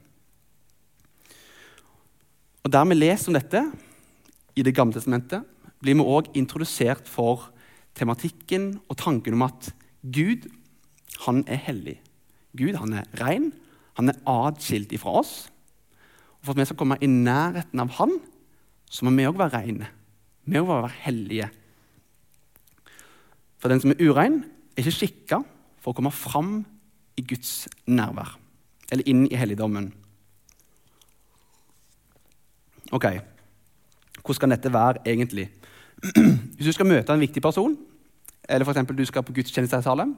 Og 2.65 2.73
Der 2.73 2.85
vi 2.85 2.99
leser 2.99 3.31
om 3.31 3.39
dette 3.39 3.63
i 4.57 4.63
Det 4.63 4.75
gamle 4.75 4.93
testamentet, 4.93 5.45
blir 5.81 5.95
vi 5.95 6.03
òg 6.03 6.33
introdusert 6.35 7.07
for 7.07 7.53
tematikken 7.95 8.81
og 8.91 8.97
tanken 8.99 9.35
om 9.35 9.45
at 9.47 9.71
Gud 10.03 10.49
han 11.25 11.45
er 11.47 11.61
hellig. 11.69 12.01
Gud 12.57 12.75
han 12.75 12.93
er 12.93 13.07
ren, 13.21 13.53
han 13.95 14.11
er 14.11 14.19
atskilt 14.27 14.93
ifra 14.93 15.21
oss. 15.21 15.49
Og 16.39 16.47
For 16.47 16.53
at 16.53 16.59
vi 16.59 16.67
skal 16.71 16.79
komme 16.79 16.99
i 17.01 17.07
nærheten 17.07 17.81
av 17.81 17.95
han, 17.99 18.19
så 18.91 19.05
må 19.05 19.15
vi 19.15 19.27
òg 19.29 19.39
være 19.39 19.63
rene. 19.63 19.89
Vi 20.45 20.59
må 20.59 20.67
være 20.67 20.93
hellige. 21.05 21.51
For 23.59 23.71
den 23.71 23.81
som 23.83 23.93
er 23.93 24.03
urein, 24.03 24.43
er 24.77 24.85
ikke 24.85 24.95
skikka 24.95 25.41
for 25.83 25.93
å 25.93 25.99
komme 25.99 26.12
fram 26.15 26.61
i 27.19 27.25
Guds 27.27 27.67
nærvær, 27.91 28.37
eller 28.93 29.09
inn 29.11 29.27
i 29.27 29.38
helligdommen. 29.38 29.91
Ok, 32.95 33.09
hvordan 34.23 34.41
kan 34.41 34.55
dette 34.55 34.73
være 34.73 35.03
egentlig? 35.05 35.49
Hvis 36.57 36.71
du 36.71 36.73
skal 36.73 36.88
møte 36.88 37.12
en 37.12 37.21
viktig 37.21 37.43
person, 37.43 37.75
eller 38.49 38.65
f.eks. 38.65 38.87
du 38.97 39.05
skal 39.05 39.27
på 39.27 39.35
gudstjeneste 39.37 39.83
i 39.83 39.85
Salem, 39.85 40.15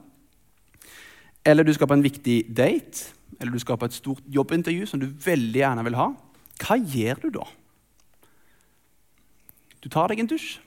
eller 1.45 1.63
du 1.63 1.73
skal 1.73 1.89
på 1.89 1.97
en 1.97 2.05
viktig 2.05 2.43
date, 2.57 3.13
eller 3.39 3.51
du 3.51 3.59
skal 3.59 3.77
på 3.77 3.89
et 3.89 3.97
stort 3.97 4.21
jobbintervju 4.29 4.85
som 4.85 5.01
du 5.01 5.09
veldig 5.25 5.59
gjerne 5.63 5.83
vil 5.87 5.97
ha, 5.97 6.11
hva 6.61 6.77
gjør 6.77 7.23
du 7.23 7.29
da? 7.39 7.47
Du 9.81 9.89
tar 9.89 10.11
deg 10.11 10.21
en 10.21 10.29
dusj. 10.29 10.59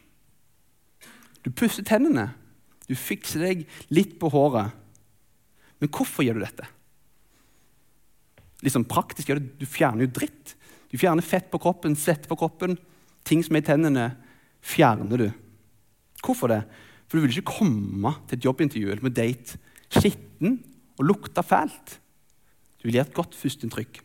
Du 1.45 1.53
pusser 1.55 1.87
tennene. 1.87 2.33
Du 2.89 2.95
fikser 2.99 3.47
deg 3.47 3.65
litt 3.95 4.19
på 4.21 4.31
håret. 4.33 4.75
Men 5.81 5.93
hvorfor 5.93 6.25
gjør 6.25 6.39
du 6.39 6.45
dette? 6.45 6.67
Liksom 8.65 8.87
praktisk 8.89 9.29
gjør 9.29 9.41
det, 9.41 9.55
Du 9.61 9.67
fjerner 9.67 10.07
jo 10.07 10.15
dritt. 10.21 10.55
Du 10.91 10.99
fjerner 11.01 11.27
fett 11.27 11.51
på 11.51 11.61
kroppen, 11.61 11.97
svette 11.97 12.29
på 12.31 12.39
kroppen. 12.39 12.77
Ting 13.25 13.43
som 13.45 13.57
er 13.57 13.65
i 13.65 13.67
tennene, 13.67 14.07
fjerner 14.65 15.21
du. 15.21 15.29
Hvorfor 16.25 16.53
det? 16.53 16.63
For 17.09 17.19
du 17.19 17.25
vil 17.25 17.37
ikke 17.37 17.59
komme 17.61 18.15
til 18.29 18.39
et 18.39 18.47
jobbintervju 18.47 18.91
eller 18.91 19.05
med 19.05 19.17
date 19.17 19.59
skitten 19.93 20.59
og 20.99 21.07
lukte 21.09 21.45
fælt. 21.45 21.99
Du 22.81 22.89
vil 22.89 22.99
gi 22.99 23.03
et 23.03 23.15
godt 23.17 23.37
førsteinntrykk. 23.39 24.01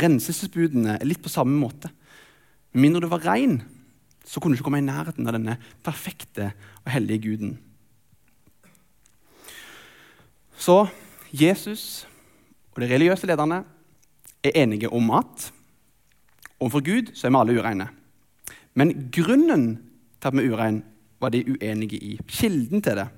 Renselsesbudene 0.00 0.98
er 0.98 1.06
litt 1.06 1.22
på 1.22 1.32
samme 1.32 1.54
måte. 1.58 1.90
Med 2.74 2.86
mindre 2.86 3.04
du 3.04 3.10
var 3.10 3.22
rein, 3.26 3.60
så 4.26 4.40
kunne 4.40 4.54
du 4.54 4.58
ikke 4.58 4.66
komme 4.66 4.80
i 4.82 4.86
nærheten 4.86 5.26
av 5.28 5.36
denne 5.36 5.58
perfekte 5.84 6.50
og 6.82 6.90
hellige 6.94 7.26
guden. 7.28 7.58
Så 10.56 10.86
Jesus 11.32 12.06
og 12.74 12.82
de 12.82 12.90
religiøse 12.90 13.26
lederne 13.26 13.64
er 14.44 14.56
enige 14.62 14.90
om 14.92 15.10
at 15.10 15.52
overfor 16.60 16.82
Gud 16.84 17.14
så 17.14 17.26
er 17.26 17.30
vi 17.30 17.40
alle 17.40 17.60
ureine. 17.60 17.88
Men 18.74 19.10
grunnen 19.12 19.78
til 20.20 20.28
at 20.28 20.36
vi 20.36 20.44
er 20.44 20.52
ureine, 20.52 20.82
var 21.20 21.28
de 21.28 21.44
uenige 21.50 21.96
i. 21.96 22.20
Kilden 22.28 22.82
til 22.82 22.96
det. 22.96 23.08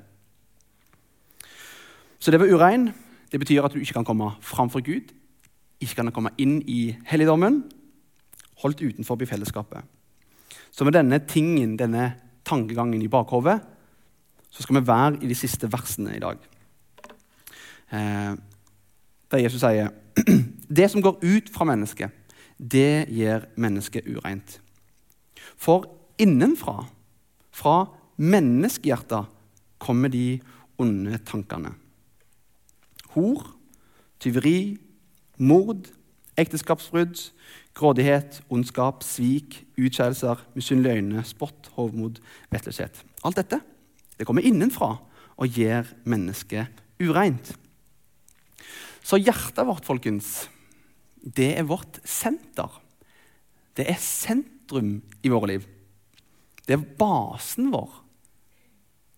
Så 2.19 2.31
det 2.31 2.41
var 2.41 2.53
urein. 2.53 2.93
Det 3.33 3.41
betyr 3.41 3.65
at 3.65 3.73
du 3.73 3.79
ikke 3.79 3.93
kan 3.93 4.05
komme 4.05 4.31
framfor 4.41 4.81
Gud, 4.81 5.13
ikke 5.81 5.95
kan 5.95 6.13
komme 6.13 6.31
inn 6.39 6.61
i 6.63 6.97
helligdommen, 7.07 7.65
holdt 8.63 8.83
utenfor 8.83 9.19
i 9.23 9.27
fellesskapet. 9.27 9.83
Så 10.71 10.85
med 10.85 10.93
denne 10.93 11.19
tingen, 11.19 11.77
denne 11.77 12.15
tankegangen 12.45 13.03
i 13.03 13.09
bakhodet, 13.09 13.61
så 14.51 14.63
skal 14.63 14.79
vi 14.79 14.87
være 14.87 15.19
i 15.23 15.29
de 15.29 15.35
siste 15.35 15.73
versene 15.73 16.17
i 16.17 16.23
dag. 16.23 16.37
Eh, 17.93 18.37
der 19.31 19.43
Jesus 19.43 19.61
sier 19.61 19.91
det 20.79 20.91
som 20.91 21.03
går 21.03 21.19
ut 21.23 21.51
fra 21.53 21.67
mennesket, 21.69 22.11
det 22.59 23.07
gjør 23.13 23.47
mennesket 23.57 24.09
ureint. 24.09 24.61
For 25.57 25.87
innenfra, 26.19 26.87
fra 27.53 27.77
menneskehjertet, 28.17 29.33
kommer 29.79 30.09
de 30.09 30.41
onde 30.81 31.19
tankene. 31.29 31.75
Hor, 33.13 33.45
tyveri, 34.21 34.79
mord, 35.37 35.91
ekteskapsbrudd, 36.37 37.21
grådighet, 37.77 38.41
ondskap, 38.49 39.05
svik, 39.05 39.67
utskeielser, 39.79 40.41
misunnelige 40.55 40.97
øyne, 40.97 41.25
spott, 41.25 41.71
hovmod, 41.77 42.21
vettløshet. 42.51 43.05
Alt 43.25 43.37
dette 43.37 43.61
det 44.17 44.25
kommer 44.25 44.45
innenfra 44.49 44.95
og 45.37 45.49
gjør 45.53 45.91
mennesket 46.09 46.85
ureint. 47.01 47.53
Så 49.07 49.21
hjertet 49.23 49.63
vårt, 49.69 49.87
folkens, 49.87 50.49
det 51.23 51.53
er 51.61 51.67
vårt 51.69 52.01
senter. 52.03 52.81
Det 53.77 53.87
er 53.87 54.01
sentrum 54.03 54.97
i 55.23 55.31
våre 55.31 55.53
liv. 55.53 55.67
Det 56.67 56.75
er 56.75 56.87
basen 56.99 57.71
vår. 57.71 58.01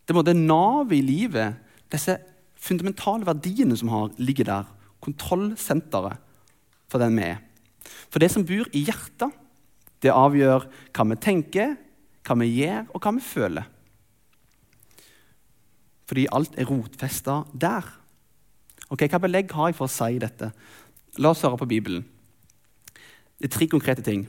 Det 0.05 0.17
er 0.17 0.37
navet 0.37 0.99
i 0.99 1.05
livet. 1.05 1.57
Disse 1.89 2.19
fundamentale 2.59 3.29
verdiene 3.29 3.77
som 3.81 3.89
har, 3.93 4.11
ligger 4.21 4.49
der. 4.49 4.71
Kontrollsenteret 5.05 6.21
for 6.89 7.01
den 7.01 7.17
vi 7.17 7.29
er. 7.31 7.41
For 8.13 8.21
det 8.21 8.31
som 8.33 8.45
bor 8.45 8.69
i 8.77 8.83
hjertet, 8.85 9.33
det 10.05 10.13
avgjør 10.13 10.67
hva 10.97 11.07
vi 11.09 11.19
tenker, 11.23 11.77
hva 12.27 12.37
vi 12.43 12.51
gjør, 12.59 12.91
og 12.93 13.01
hva 13.05 13.15
vi 13.17 13.25
føler. 13.25 13.71
Fordi 16.09 16.27
alt 16.33 16.57
er 16.61 16.69
rotfesta 16.69 17.43
der. 17.53 17.89
Ok, 18.89 19.05
Hva 19.11 19.21
belegg 19.21 19.53
har 19.53 19.71
jeg 19.71 19.79
for 19.79 19.89
å 19.89 19.93
si 19.93 20.19
dette? 20.23 20.53
La 21.19 21.33
oss 21.35 21.43
høre 21.43 21.59
på 21.61 21.69
Bibelen. 21.69 22.05
Det 23.39 23.51
er 23.51 23.55
tre 23.55 23.69
konkrete 23.71 24.03
ting. 24.03 24.27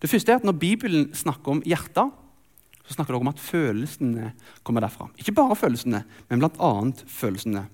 Det 0.00 0.10
første 0.10 0.32
er 0.32 0.40
at 0.40 0.44
Når 0.44 0.58
Bibelen 0.58 1.14
snakker 1.14 1.56
om 1.56 1.62
hjertet, 1.62 2.10
så 2.84 2.94
snakker 2.96 3.14
det 3.14 3.20
om 3.20 3.30
at 3.30 3.38
følelsene 3.38 4.32
kommer 4.66 4.82
derfra. 4.82 5.06
Ikke 5.18 5.34
bare 5.36 5.56
følelsene, 5.56 6.02
men 6.28 6.40
bl.a. 6.42 6.70
følelsene. 7.06 7.68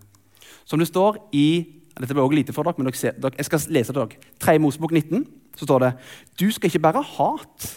Som 0.64 0.78
det 0.78 0.88
står 0.90 1.16
i 1.32 1.76
dette 1.96 2.12
blir 2.12 2.26
også 2.26 2.36
lite 2.36 2.52
for 2.52 2.66
dere, 2.66 2.76
men 2.76 2.90
dere 2.90 2.98
ser, 2.98 3.16
jeg 3.16 3.48
skal 3.48 3.62
lese 3.72 3.92
til 3.92 4.02
dere. 4.02 4.32
3. 4.44 4.58
Mosebok 4.60 4.92
19 4.92 5.24
så 5.56 5.64
står 5.64 5.84
det 5.84 5.92
du 6.36 6.50
skal 6.52 6.68
ikke 6.68 6.82
bære 6.84 7.02
hat 7.14 7.68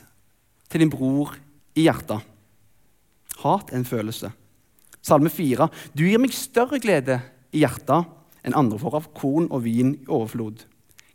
til 0.69 0.83
din 0.83 0.91
bror 0.91 1.37
i 1.79 1.85
hjertet. 1.87 2.25
Hat 3.39 3.71
er 3.71 3.79
en 3.79 3.87
følelse. 3.87 4.31
Salme 5.01 5.31
4. 5.31 5.69
Du 5.95 6.03
gir 6.03 6.19
meg 6.19 6.35
større 6.35 6.81
glede 6.83 7.21
i 7.55 7.63
hjertet 7.63 8.07
enn 8.45 8.55
andre 8.57 8.79
får 8.79 8.97
av 8.99 9.09
korn 9.17 9.49
og 9.51 9.63
vin 9.65 9.93
i 9.97 10.07
overflod. 10.07 10.63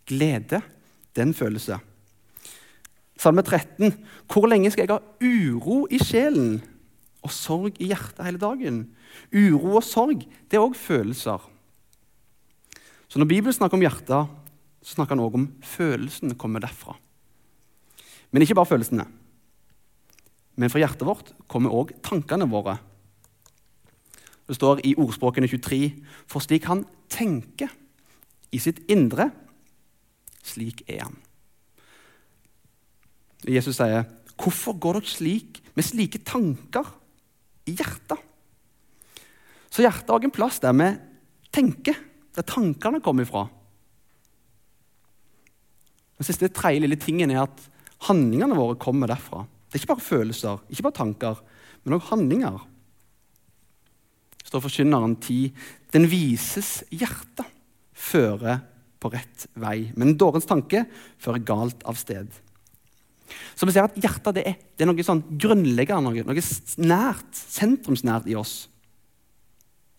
Glede, 0.08 0.60
den 1.16 1.32
følelse. 1.36 1.78
Salme 3.20 3.44
13. 3.46 3.94
Hvor 4.28 4.48
lenge 4.50 4.72
skal 4.72 4.84
jeg 4.84 4.92
ha 4.92 5.00
uro 5.22 5.84
i 5.88 6.00
sjelen 6.02 6.58
og 7.24 7.32
sorg 7.32 7.78
i 7.80 7.88
hjertet 7.92 8.24
hele 8.26 8.42
dagen? 8.42 8.82
Uro 9.32 9.78
og 9.78 9.86
sorg, 9.86 10.26
det 10.50 10.58
er 10.58 10.64
òg 10.64 10.76
følelser. 10.76 11.40
Så 13.08 13.20
når 13.20 13.30
Bibelen 13.30 13.54
snakker 13.54 13.78
om 13.78 13.84
hjertet, 13.84 14.32
så 14.84 14.96
snakker 14.96 15.14
han 15.14 15.24
òg 15.24 15.36
om 15.38 15.46
følelsene 15.64 16.36
kommer 16.36 16.60
derfra. 16.64 16.96
Men 18.34 18.42
ikke 18.42 18.56
bare 18.58 18.68
følelsene. 18.68 19.06
Men 20.58 20.70
fra 20.70 20.82
hjertet 20.82 21.06
vårt 21.06 21.32
kommer 21.50 21.72
òg 21.74 21.94
tankene 22.04 22.48
våre. 22.50 22.76
Det 24.48 24.56
står 24.56 24.82
i 24.84 24.94
ordspråkene 25.00 25.48
23.: 25.48 25.92
For 26.26 26.44
slik 26.44 26.66
han 26.68 26.84
tenker 27.08 27.72
i 28.52 28.60
sitt 28.60 28.82
indre, 28.92 29.30
slik 30.44 30.84
er 30.88 31.06
han. 31.06 31.16
Jesus 33.48 33.76
sier, 33.76 34.04
'Hvorfor 34.36 34.78
går 34.78 34.92
dere 34.92 35.06
slik 35.06 35.62
med 35.74 35.84
slike 35.84 36.18
tanker 36.24 36.84
i 37.66 37.76
hjertet?' 37.76 38.18
Så 39.70 39.82
hjertet 39.82 40.10
har 40.10 40.24
en 40.24 40.30
plass 40.30 40.60
der 40.60 40.72
vi 40.72 40.96
tenker, 41.52 41.94
der 42.34 42.42
tankene 42.42 43.00
kommer 43.00 43.22
ifra. 43.22 43.48
Den 46.18 46.24
siste 46.24 46.48
tredje 46.48 46.80
lille 46.80 46.96
tingen 46.96 47.30
er 47.30 47.42
at 47.42 47.70
handlingene 48.06 48.54
våre 48.54 48.76
kommer 48.78 49.06
derfra. 49.06 49.46
Det 49.66 49.74
er 49.74 49.82
ikke 49.82 49.94
bare 49.94 50.00
følelser, 50.00 50.58
ikke 50.70 50.82
bare 50.82 50.92
tanker, 50.92 51.42
men 51.84 51.94
også 51.94 52.14
handlinger. 52.14 52.60
Står 54.54 54.62
forkynneren 54.68 55.16
ti. 55.18 55.48
Den 55.90 56.04
vises 56.06 56.84
hjerte 56.94 57.42
fører 57.90 58.60
på 59.02 59.10
rett 59.10 59.48
vei, 59.58 59.88
men 59.98 60.14
dårens 60.14 60.46
tanke 60.46 60.84
fører 61.18 61.42
galt 61.42 61.82
av 61.90 61.98
sted. 61.98 62.28
Så 63.58 63.66
vi 63.66 63.74
ser 63.74 63.88
at 63.88 63.98
hjertet 63.98 64.38
det 64.38 64.44
er, 64.46 64.54
det 64.78 64.86
er 64.86 64.90
noe 64.92 65.06
sånn 65.06 65.24
grunnleggende, 65.42 66.06
noe, 66.06 66.22
noe 66.30 66.86
nært, 66.86 67.34
sentrumsnært 67.34 68.30
i 68.30 68.38
oss. 68.38 68.68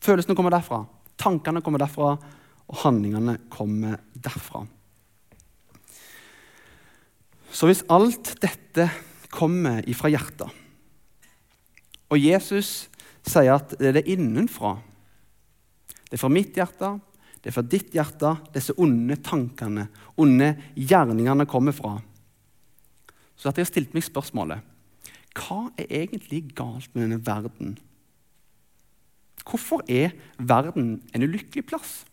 Følelsene 0.08 0.40
kommer 0.40 0.56
derfra, 0.56 0.86
tankene 1.20 1.60
kommer 1.66 1.84
derfra, 1.84 2.16
og 2.16 2.82
handlingene 2.86 3.36
kommer 3.52 4.00
derfra. 4.16 4.64
Så 7.52 7.68
hvis 7.68 7.84
alt 7.92 8.38
dette 8.40 8.88
kommer 9.36 9.84
ifra 9.92 10.16
hjertet, 10.16 10.48
og 12.08 12.24
Jesus 12.24 12.86
sier 13.26 13.56
at 13.56 13.74
det 13.80 13.90
er 13.90 13.98
det 14.00 14.08
innenfra 14.14 14.76
Det 16.06 16.18
er 16.18 16.22
fra 16.22 16.30
mitt 16.30 16.56
hjerte, 16.56 16.92
det 17.42 17.50
er 17.50 17.56
fra 17.56 17.66
ditt 17.66 17.94
hjerte 17.94 18.36
disse 18.54 18.76
onde 18.82 19.18
tankene, 19.26 19.88
onde 20.18 20.52
gjerningene 20.78 21.48
kommer 21.50 21.76
fra. 21.76 21.98
Så 23.36 23.50
at 23.50 23.58
jeg 23.58 23.66
har 23.66 23.72
stilt 23.74 23.98
meg 23.98 24.06
spørsmålet 24.06 24.72
hva 25.36 25.66
er 25.76 25.92
egentlig 25.92 26.46
galt 26.56 26.94
med 26.94 27.04
denne 27.04 27.20
verden? 27.28 27.74
Hvorfor 29.44 29.84
er 29.92 30.14
verden 30.40 31.02
en 31.14 31.26
ulykkelig 31.26 31.66
plass? 31.68 32.06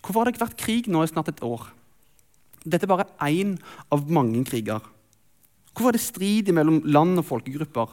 Hvorfor 0.00 0.20
har 0.20 0.28
det 0.28 0.34
ikke 0.34 0.46
vært 0.46 0.62
krig 0.62 0.88
nå 0.88 1.02
i 1.04 1.10
snart 1.10 1.28
et 1.30 1.42
år? 1.44 1.68
Dette 2.64 2.86
er 2.86 2.90
bare 2.90 3.08
én 3.28 3.54
av 3.92 4.08
mange 4.10 4.42
kriger. 4.48 4.80
Hvorfor 5.74 5.92
er 5.92 5.98
det 5.98 6.06
strid 6.06 6.50
mellom 6.56 6.80
land 6.88 7.20
og 7.20 7.28
folkegrupper? 7.28 7.92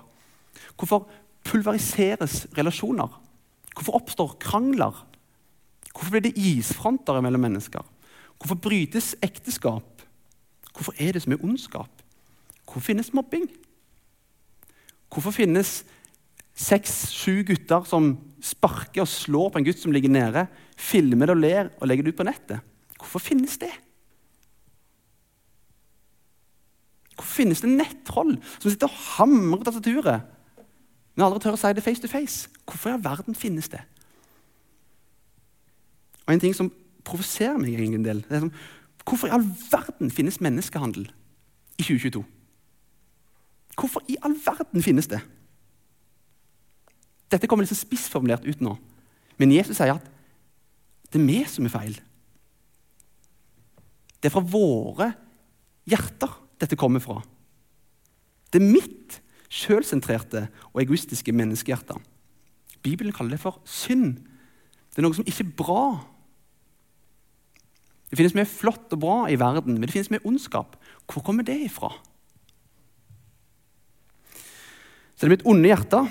Hvorfor 0.80 1.10
pulveriseres 1.44 2.48
relasjoner? 2.58 3.10
Hvorfor 3.74 3.98
oppstår 4.00 4.38
krangler? 4.42 4.94
Hvorfor 5.94 6.16
blir 6.16 6.26
det 6.26 6.38
isfronter 6.38 7.22
mellom 7.22 7.44
mennesker? 7.46 7.84
Hvorfor 8.38 8.60
brytes 8.60 9.14
ekteskap? 9.24 10.02
Hvorfor 10.74 10.96
er 10.98 11.14
det 11.14 11.24
så 11.24 11.32
mye 11.32 11.44
ondskap? 11.46 12.04
Hvorfor 12.66 12.88
finnes 12.90 13.14
mobbing? 13.14 13.48
Hvorfor 15.14 15.36
finnes 15.36 15.84
seks-sju 16.58 17.44
gutter 17.48 17.86
som 17.90 18.16
sparker 18.44 19.06
og 19.06 19.10
slår 19.10 19.54
på 19.54 19.62
en 19.62 19.68
gutt 19.68 19.82
som 19.82 19.94
ligger 19.94 20.12
nede, 20.12 20.48
filmer 20.78 21.30
det 21.30 21.36
og 21.36 21.42
ler 21.42 21.72
og 21.80 21.88
legger 21.90 22.06
det 22.06 22.14
ut 22.14 22.22
på 22.22 22.28
nettet? 22.28 22.70
Hvorfor 22.98 23.22
finnes 23.22 23.58
det? 23.62 23.72
Hvorfor 27.14 27.36
finnes 27.44 27.62
det 27.62 27.72
nettroll 27.72 28.36
som 28.58 28.70
sitter 28.70 28.90
og 28.90 29.02
hamrer 29.18 29.62
på 29.62 29.70
tastaturet, 29.70 30.33
men 31.13 31.25
aldri 31.25 31.43
tør 31.43 31.58
å 31.58 31.60
si 31.62 31.74
det 31.75 31.84
face 31.86 32.01
to 32.01 32.10
face? 32.10 32.50
Hvorfor 32.65 32.89
i 32.89 32.93
all 32.96 33.03
verden 33.03 33.36
finnes 33.38 33.70
det? 33.70 33.82
Og 36.25 36.34
En 36.34 36.39
ting 36.39 36.55
som 36.55 36.72
provoserer 37.03 37.60
meg 37.60 37.79
en 37.79 38.05
del, 38.05 38.24
det 38.24 38.38
er 38.38 38.46
som, 38.46 38.53
hvorfor 39.03 39.27
i 39.27 39.36
all 39.36 39.43
verden 39.72 40.12
finnes 40.12 40.39
menneskehandel 40.41 41.10
i 41.77 41.84
2022? 41.84 42.24
Hvorfor 43.75 44.05
i 44.08 44.17
all 44.24 44.36
verden 44.46 44.84
finnes 44.86 45.10
det? 45.12 45.20
Dette 47.34 47.50
kommer 47.50 47.65
litt 47.65 47.74
så 47.74 47.79
spissformulert 47.82 48.46
ut 48.46 48.62
nå, 48.62 48.77
men 49.38 49.53
Jesus 49.53 49.77
sier 49.77 49.98
at 49.98 50.10
det 51.13 51.22
er 51.22 51.27
vi 51.27 51.39
som 51.49 51.67
er 51.67 51.73
feil. 51.73 51.97
Det 54.17 54.30
er 54.30 54.34
fra 54.34 54.45
våre 54.45 55.12
hjerter 55.89 56.32
dette 56.62 56.78
kommer 56.80 57.04
fra. 57.04 57.19
Det 58.49 58.62
er 58.62 58.71
mitt 58.71 59.19
sjølsentrerte 59.54 60.48
og 60.72 60.82
egoistiske 60.82 61.34
menneskehjerter. 61.36 62.00
Bibelen 62.84 63.13
kaller 63.16 63.36
det 63.36 63.44
for 63.44 63.62
synd. 63.70 64.18
Det 64.92 65.02
er 65.02 65.06
noe 65.06 65.18
som 65.18 65.28
ikke 65.28 65.46
er 65.46 65.54
bra. 65.60 65.84
Det 68.10 68.20
finnes 68.20 68.36
mye 68.38 68.50
flott 68.50 68.94
og 68.94 69.02
bra 69.02 69.18
i 69.32 69.38
verden, 69.39 69.78
men 69.78 69.86
det 69.86 69.94
finnes 69.94 70.12
mye 70.13 70.26
ondskap. 70.28 70.76
Hvor 71.10 71.26
kommer 71.26 71.46
det 71.46 71.60
ifra? 71.66 71.92
Så 75.13 75.24
det 75.24 75.30
er 75.30 75.36
mitt 75.38 75.48
onde 75.50 75.70
hjerte, 75.70 76.02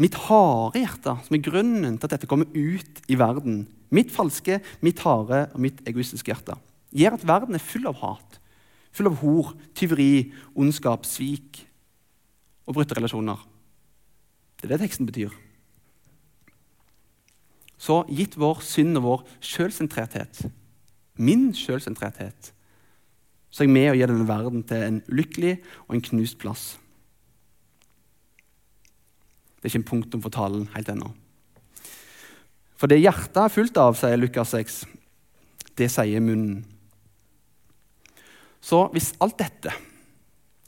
mitt 0.00 0.16
harde 0.26 0.80
hjerte, 0.80 1.16
som 1.26 1.36
er 1.36 1.44
grunnen 1.44 1.98
til 1.98 2.08
at 2.08 2.14
dette 2.16 2.30
kommer 2.30 2.48
ut 2.54 3.02
i 3.10 3.18
verden. 3.18 3.64
Mitt 3.94 4.14
falske, 4.14 4.60
mitt 4.82 5.02
harde 5.04 5.44
og 5.52 5.60
mitt 5.62 5.82
egoistiske 5.86 6.32
hjerte 6.32 6.58
gjør 6.94 7.16
at 7.16 7.24
verden 7.26 7.56
er 7.58 7.62
full 7.62 7.88
av 7.90 7.96
hat 7.98 8.36
full 8.94 9.10
av 9.10 9.18
hor, 9.22 9.52
tyveri, 9.74 10.30
ondskap, 10.54 11.06
svik 11.08 11.64
og 12.64 12.76
brutte 12.76 12.96
relasjoner. 12.96 13.40
Det 14.58 14.68
er 14.68 14.74
det 14.74 14.84
teksten 14.86 15.08
betyr. 15.08 15.32
Så 17.76 18.00
gitt 18.08 18.38
vår 18.40 18.62
synd 18.64 18.96
og 19.00 19.04
vår 19.04 19.24
sjølsentrerthet, 19.44 20.46
min 21.20 21.50
sjølsentrerthet, 21.56 22.52
så 23.50 23.62
er 23.62 23.68
jeg 23.68 23.74
med 23.74 23.90
og 23.90 23.98
gir 23.98 24.10
denne 24.10 24.26
verden 24.26 24.64
til 24.66 24.82
en 24.82 25.02
ulykkelig 25.10 25.58
og 25.86 25.94
en 25.94 26.04
knust 26.08 26.38
plass. 26.40 26.62
Det 29.54 29.68
er 29.68 29.72
ikke 29.72 29.82
en 29.82 29.90
punktum 29.90 30.24
for 30.24 30.34
talen 30.34 30.66
helt 30.74 30.88
ennå. 30.90 31.12
For 32.80 32.90
det 32.90 32.98
hjertet 33.02 33.38
er 33.38 33.52
fullt 33.52 33.78
av, 33.80 33.94
sier 33.96 34.18
Lukas 34.18 34.50
6, 34.56 34.80
det 35.78 35.86
sier 35.92 36.24
munnen. 36.24 36.64
Så 38.64 38.80
hvis 38.94 39.12
alt 39.22 39.38
dette 39.38 39.72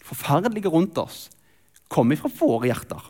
forferdelige 0.07 0.71
rundt 0.71 0.99
oss 1.03 1.27
kommer 1.93 2.19
fra 2.19 2.31
våre 2.33 2.71
hjerter 2.71 3.05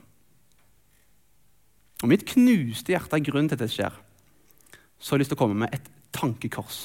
Og 2.03 2.11
mitt 2.11 2.27
knuste 2.29 2.93
hjerte 2.93 3.17
er 3.17 3.25
grunnen 3.25 3.49
til 3.49 3.57
at 3.57 3.65
det 3.65 3.73
skjer, 3.73 3.95
så 4.99 5.13
har 5.13 5.17
jeg 5.17 5.25
lyst 5.25 5.33
til 5.33 5.39
å 5.39 5.43
komme 5.45 5.61
med 5.63 5.73
et 5.73 5.89
tankekors. 6.17 6.81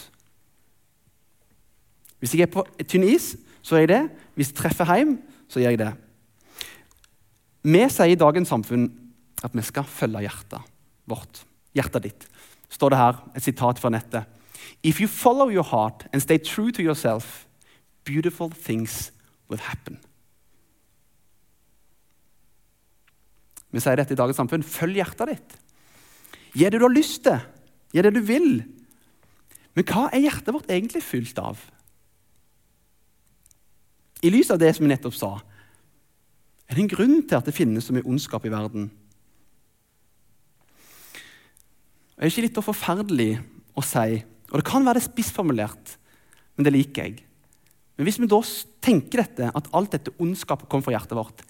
Hvis 2.22 2.36
jeg 2.36 2.46
er 2.46 2.54
på 2.54 2.64
tynn 2.88 3.04
is, 3.08 3.34
så 3.62 3.76
er 3.76 3.86
jeg 3.86 3.92
det. 3.92 4.02
Hvis 4.38 4.52
jeg 4.52 4.60
treffer 4.62 4.88
hjem, 4.88 5.18
så 5.52 5.60
gjør 5.60 5.76
jeg 5.76 5.82
det. 5.82 5.92
Vi 7.68 7.82
sier 7.94 8.14
i 8.14 8.20
dagens 8.20 8.52
samfunn 8.54 8.88
at 9.44 9.56
vi 9.58 9.64
skal 9.66 9.88
følge 9.90 10.24
hjertet 10.24 10.72
vårt. 11.10 11.44
Hjertet 11.76 12.08
ditt. 12.08 12.28
står 12.72 12.90
det 12.90 12.98
her, 12.98 13.18
et 13.36 13.44
sitat 13.44 13.80
fra 13.80 13.90
nettet. 13.92 14.24
If 14.84 15.02
you 15.02 15.08
follow 15.08 15.50
your 15.50 15.64
heart 15.64 16.08
and 16.14 16.22
stay 16.22 16.38
true 16.38 16.72
to 16.72 16.82
yourself, 16.82 17.48
beautiful 18.06 18.50
things 18.50 19.12
will 19.50 19.60
happen. 19.60 20.00
Vi 23.72 23.82
sier 23.82 24.00
dette 24.00 24.16
i 24.16 24.20
dagens 24.20 24.40
samfunn. 24.40 24.66
Følg 24.66 25.00
hjertet 25.00 25.32
ditt. 25.32 25.58
Gi 26.54 26.68
det 26.68 26.80
du 26.80 26.86
har 26.86 26.94
lyst 26.94 27.24
til. 27.26 27.40
Gi 27.96 28.04
det 28.04 28.14
du 28.16 28.22
vil. 28.26 28.50
Men 29.76 29.88
hva 29.88 30.10
er 30.12 30.26
hjertet 30.26 30.52
vårt 30.56 30.72
egentlig 30.72 31.04
fylt 31.06 31.40
av? 31.40 31.60
I 34.22 34.30
lys 34.30 34.52
av 34.54 34.60
det 34.62 34.74
som 34.76 34.86
vi 34.86 34.92
nettopp 34.92 35.16
sa, 35.18 35.32
er 36.70 36.78
det 36.78 36.84
en 36.84 36.92
grunn 36.92 37.18
til 37.26 37.40
at 37.40 37.48
det 37.48 37.56
finnes 37.56 37.88
så 37.88 37.96
mye 37.96 38.06
ondskap 38.08 38.46
i 38.48 38.52
verden. 38.54 38.92
Det 42.16 42.28
er 42.28 42.30
ikke 42.30 42.46
litt 42.46 42.60
forferdelig 42.62 43.32
å 43.74 43.82
si, 43.84 44.22
og 44.52 44.60
det 44.60 44.68
kan 44.68 44.86
være 44.86 45.02
spissformulert, 45.02 45.96
men 46.54 46.68
det 46.68 46.74
liker 46.76 47.08
jeg. 47.08 47.24
Men 47.98 48.08
hvis 48.08 48.20
vi 48.22 48.30
da 48.30 48.40
tenker 48.86 49.24
dette, 49.24 49.50
at 49.50 49.70
alt 49.76 49.96
dette 49.96 50.14
ondskapet 50.22 50.70
kommer 50.70 50.86
fra 50.86 50.94
hjertet 50.96 51.18
vårt, 51.18 51.42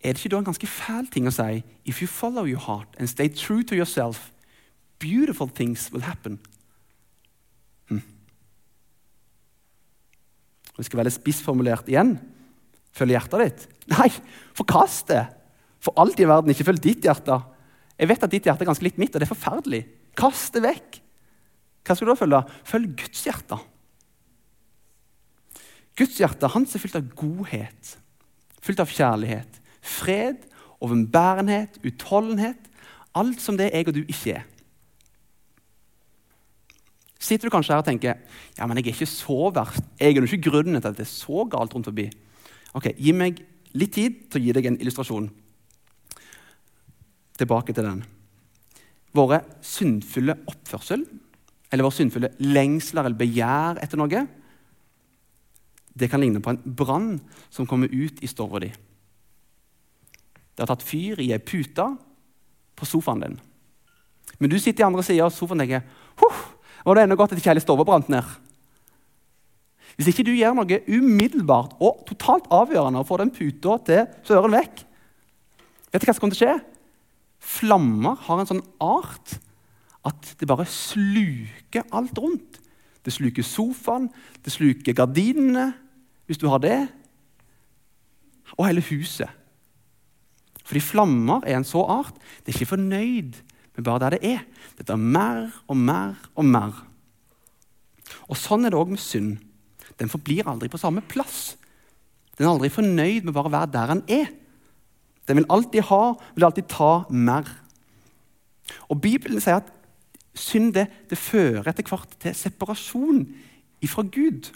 er 0.00 0.14
det 0.14 0.22
ikke 0.22 0.32
da 0.32 0.40
en 0.40 0.48
ganske 0.48 0.68
fæl 0.70 1.08
ting 1.12 1.26
å 1.28 1.34
si 1.34 1.60
If 1.84 2.00
you 2.00 2.08
follow 2.08 2.46
your 2.48 2.62
heart 2.64 2.96
and 2.98 3.08
stay 3.10 3.28
true 3.28 3.62
to 3.64 3.76
yourself, 3.76 4.30
beautiful 4.98 5.48
things 5.48 5.90
will 5.92 6.04
happen. 6.04 6.38
Hm. 7.90 8.00
Det 10.76 10.86
skal 10.88 11.02
være 11.02 11.12
spissformulert 11.12 11.88
igjen. 11.92 12.16
Følg 12.96 13.14
hjertet 13.16 13.44
ditt. 13.44 13.68
Nei, 13.94 14.08
forkast 14.56 15.12
det! 15.12 15.26
For 15.80 15.96
alt 16.00 16.20
i 16.20 16.28
verden, 16.28 16.52
ikke 16.52 16.66
følg 16.68 16.82
ditt 16.84 17.04
hjerte. 17.04 17.38
Jeg 18.00 18.08
vet 18.08 18.24
at 18.24 18.32
ditt 18.32 18.48
hjerte 18.48 18.64
er 18.64 18.68
ganske 18.68 18.84
likt 18.84 19.00
mitt, 19.00 19.14
og 19.14 19.20
det 19.20 19.28
er 19.28 19.34
forferdelig. 19.34 19.84
Kast 20.16 20.56
det 20.56 20.64
vekk. 20.64 21.00
Hva 21.84 21.96
skal 21.96 22.08
du 22.08 22.12
da 22.12 22.20
følge? 22.20 22.40
Følg 22.68 22.96
Guds 23.00 23.24
hjerte. 23.24 23.60
Guds 26.00 26.16
hjerte 26.20 26.48
hans 26.52 26.74
er 26.76 26.82
fylt 26.82 26.96
av 26.96 27.08
godhet, 27.16 27.94
fylt 28.64 28.80
av 28.80 28.92
kjærlighet, 28.92 29.59
fred, 29.80 30.46
overbærenhet, 30.80 31.80
utholdenhet. 31.84 32.70
Alt 33.14 33.42
som 33.42 33.56
det 33.58 33.70
jeg 33.72 33.88
og 33.88 33.94
du 33.96 34.02
ikke 34.06 34.38
er. 34.38 34.48
Sitter 37.20 37.48
du 37.48 37.52
kanskje 37.52 37.74
her 37.74 37.82
og 37.82 37.86
tenker 37.86 38.16
ja, 38.56 38.66
men 38.66 38.78
jeg 38.78 38.86
er 38.86 38.94
ikke 38.94 39.06
så 39.10 39.50
verst. 39.54 39.84
Jeg 40.00 40.16
er 40.16 40.22
jo 40.22 40.24
ikke 40.24 40.50
grunnen 40.50 40.80
til 40.80 40.88
at 40.88 40.96
det 40.96 41.04
er 41.04 41.10
så 41.10 41.44
galt 41.50 41.74
rundt 41.74 41.90
forbi. 41.90 42.08
Ok, 42.74 42.94
Gi 42.96 43.12
meg 43.12 43.42
litt 43.76 43.92
tid 43.94 44.24
til 44.30 44.40
å 44.40 44.44
gi 44.44 44.54
deg 44.56 44.70
en 44.70 44.80
illustrasjon. 44.80 45.28
Tilbake 47.38 47.74
til 47.76 47.84
den. 47.86 48.02
våre 49.12 49.40
syndfulle 49.60 50.36
oppførsel, 50.46 51.00
eller 51.72 51.82
vår 51.82 51.94
syndfulle 51.96 52.28
lengsler 52.38 53.08
eller 53.08 53.18
begjær 53.18 53.80
etter 53.82 53.98
noe, 53.98 54.20
det 55.98 56.08
kan 56.10 56.22
ligne 56.22 56.38
på 56.38 56.52
en 56.54 56.60
brann 56.62 57.08
som 57.50 57.66
kommer 57.66 57.90
ut 57.90 58.22
i 58.22 58.30
stova 58.30 58.60
di. 58.62 58.70
Det 60.60 60.66
har 60.66 60.74
tatt 60.74 60.84
fyr 60.84 61.22
i 61.24 61.30
ei 61.32 61.40
pute 61.40 61.84
på 62.76 62.84
sofaen 62.84 63.22
din. 63.24 63.38
Men 64.36 64.50
du 64.52 64.58
sitter 64.60 64.84
i 64.84 64.86
andre 64.90 65.04
sida 65.06 65.24
av 65.24 65.32
sofaen 65.32 65.62
og 65.62 65.64
tenker 65.64 65.86
Huff, 66.20 66.42
var 66.84 66.98
det 66.98 67.04
ennå 67.06 67.16
godt 67.16 67.32
at 67.32 67.40
ikke 67.40 67.48
hele 67.54 67.62
stua 67.64 67.86
brant 67.88 68.10
ned. 68.12 68.28
Hvis 69.96 70.10
ikke 70.12 70.26
du 70.28 70.34
gjør 70.36 70.58
noe 70.58 70.82
umiddelbart 70.84 71.78
og 71.80 72.04
totalt 72.10 72.52
avgjørende 72.52 73.00
og 73.00 73.08
får 73.08 73.24
den 73.24 73.32
puta 73.38 73.78
til 73.88 74.04
søren 74.28 74.58
vekk, 74.58 74.84
vet 75.88 76.04
du 76.04 76.08
hva 76.10 76.16
som 76.18 76.26
kommer 76.26 76.36
til 76.36 76.44
å 76.44 76.50
skje? 76.50 76.60
Flammer 77.56 78.20
har 78.28 78.44
en 78.44 78.52
sånn 78.52 78.64
art 78.84 79.38
at 80.04 80.34
det 80.36 80.48
bare 80.48 80.68
sluker 80.68 81.88
alt 81.88 82.20
rundt. 82.20 82.60
Det 83.00 83.16
sluker 83.16 83.48
sofaen, 83.48 84.12
det 84.44 84.52
sluker 84.52 84.92
gardinene, 84.92 85.70
hvis 86.28 86.44
du 86.44 86.50
har 86.52 86.60
det, 86.60 86.82
og 88.58 88.66
hele 88.68 88.84
huset. 88.92 89.39
Fordi 90.70 90.82
flammer 90.86 91.42
er 91.42 91.56
en 91.58 91.66
så 91.66 91.82
art. 91.82 92.14
Det 92.44 92.52
er 92.52 92.60
ikke 92.60 92.76
fornøyd 92.76 93.40
med 93.74 93.84
bare 93.86 94.04
der 94.04 94.14
det 94.14 94.20
er. 94.36 94.44
Det 94.78 94.86
tar 94.86 95.00
mer 95.00 95.48
og 95.66 95.76
mer 95.76 96.14
og 96.38 96.46
mer. 96.46 96.76
Og 98.30 98.38
Sånn 98.38 98.66
er 98.66 98.70
det 98.70 98.78
òg 98.78 98.92
med 98.92 99.02
synd. 99.02 99.40
Den 99.98 100.12
forblir 100.12 100.46
aldri 100.46 100.70
på 100.70 100.78
samme 100.78 101.02
plass. 101.02 101.56
Den 102.38 102.46
er 102.46 102.52
aldri 102.52 102.70
fornøyd 102.70 103.26
med 103.26 103.34
bare 103.34 103.50
å 103.50 103.54
være 103.56 103.72
der 103.74 103.90
den 103.96 104.04
er. 104.14 104.30
Den 105.26 105.40
vil 105.40 105.50
alltid 105.50 105.88
ha, 105.90 106.04
vil 106.38 106.46
alltid 106.46 106.70
ta 106.70 106.92
mer. 107.10 107.50
Og 108.86 109.02
Bibelen 109.02 109.42
sier 109.42 109.58
at 109.58 109.74
synd 110.38 110.76
det, 110.78 110.86
det 111.10 111.18
fører 111.18 111.66
etter 111.66 111.90
hvert 111.90 112.14
til 112.22 112.38
separasjon 112.38 113.24
ifra 113.82 114.06
Gud. 114.06 114.52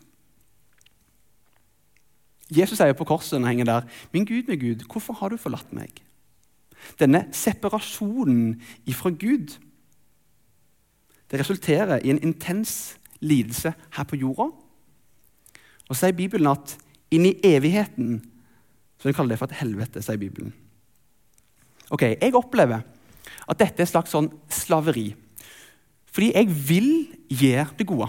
Jesus 2.54 2.78
sier 2.78 2.94
på 2.94 3.06
korset 3.08 3.40
når 3.40 3.46
han 3.48 3.52
henger 3.56 3.70
der, 3.72 3.86
'Min 4.12 4.24
Gud, 4.30 4.46
min 4.46 4.58
Gud, 4.60 4.86
hvorfor 4.86 5.18
har 5.18 5.28
du 5.28 5.36
forlatt 5.36 5.72
meg?' 5.72 6.03
Denne 7.00 7.26
separasjonen 7.32 8.60
ifra 8.86 9.10
Gud 9.10 9.56
det 11.30 11.40
resulterer 11.40 11.98
i 12.04 12.12
en 12.12 12.20
intens 12.22 12.94
lidelse 13.18 13.72
her 13.96 14.04
på 14.06 14.16
jorda. 14.20 14.50
Og 15.88 15.96
så 15.96 16.04
sier 16.04 16.16
Bibelen 16.16 16.46
at 16.46 16.76
inn 17.10 17.26
i 17.26 17.38
evigheten 17.42 18.20
så 19.00 19.12
kaller 19.12 19.34
det 19.34 19.40
for 19.40 19.50
et 19.50 19.58
helvete, 19.58 20.02
sier 20.04 20.20
Bibelen. 20.20 20.52
Ok, 21.90 22.02
Jeg 22.02 22.34
opplever 22.34 22.84
at 23.48 23.58
dette 23.58 23.82
er 23.82 23.84
et 23.84 23.90
slags 23.90 24.14
sånn 24.14 24.30
slaveri. 24.48 25.10
Fordi 26.14 26.30
jeg 26.32 26.48
vil 26.68 26.90
gjøre 27.28 27.74
det 27.78 27.86
gode. 27.88 28.08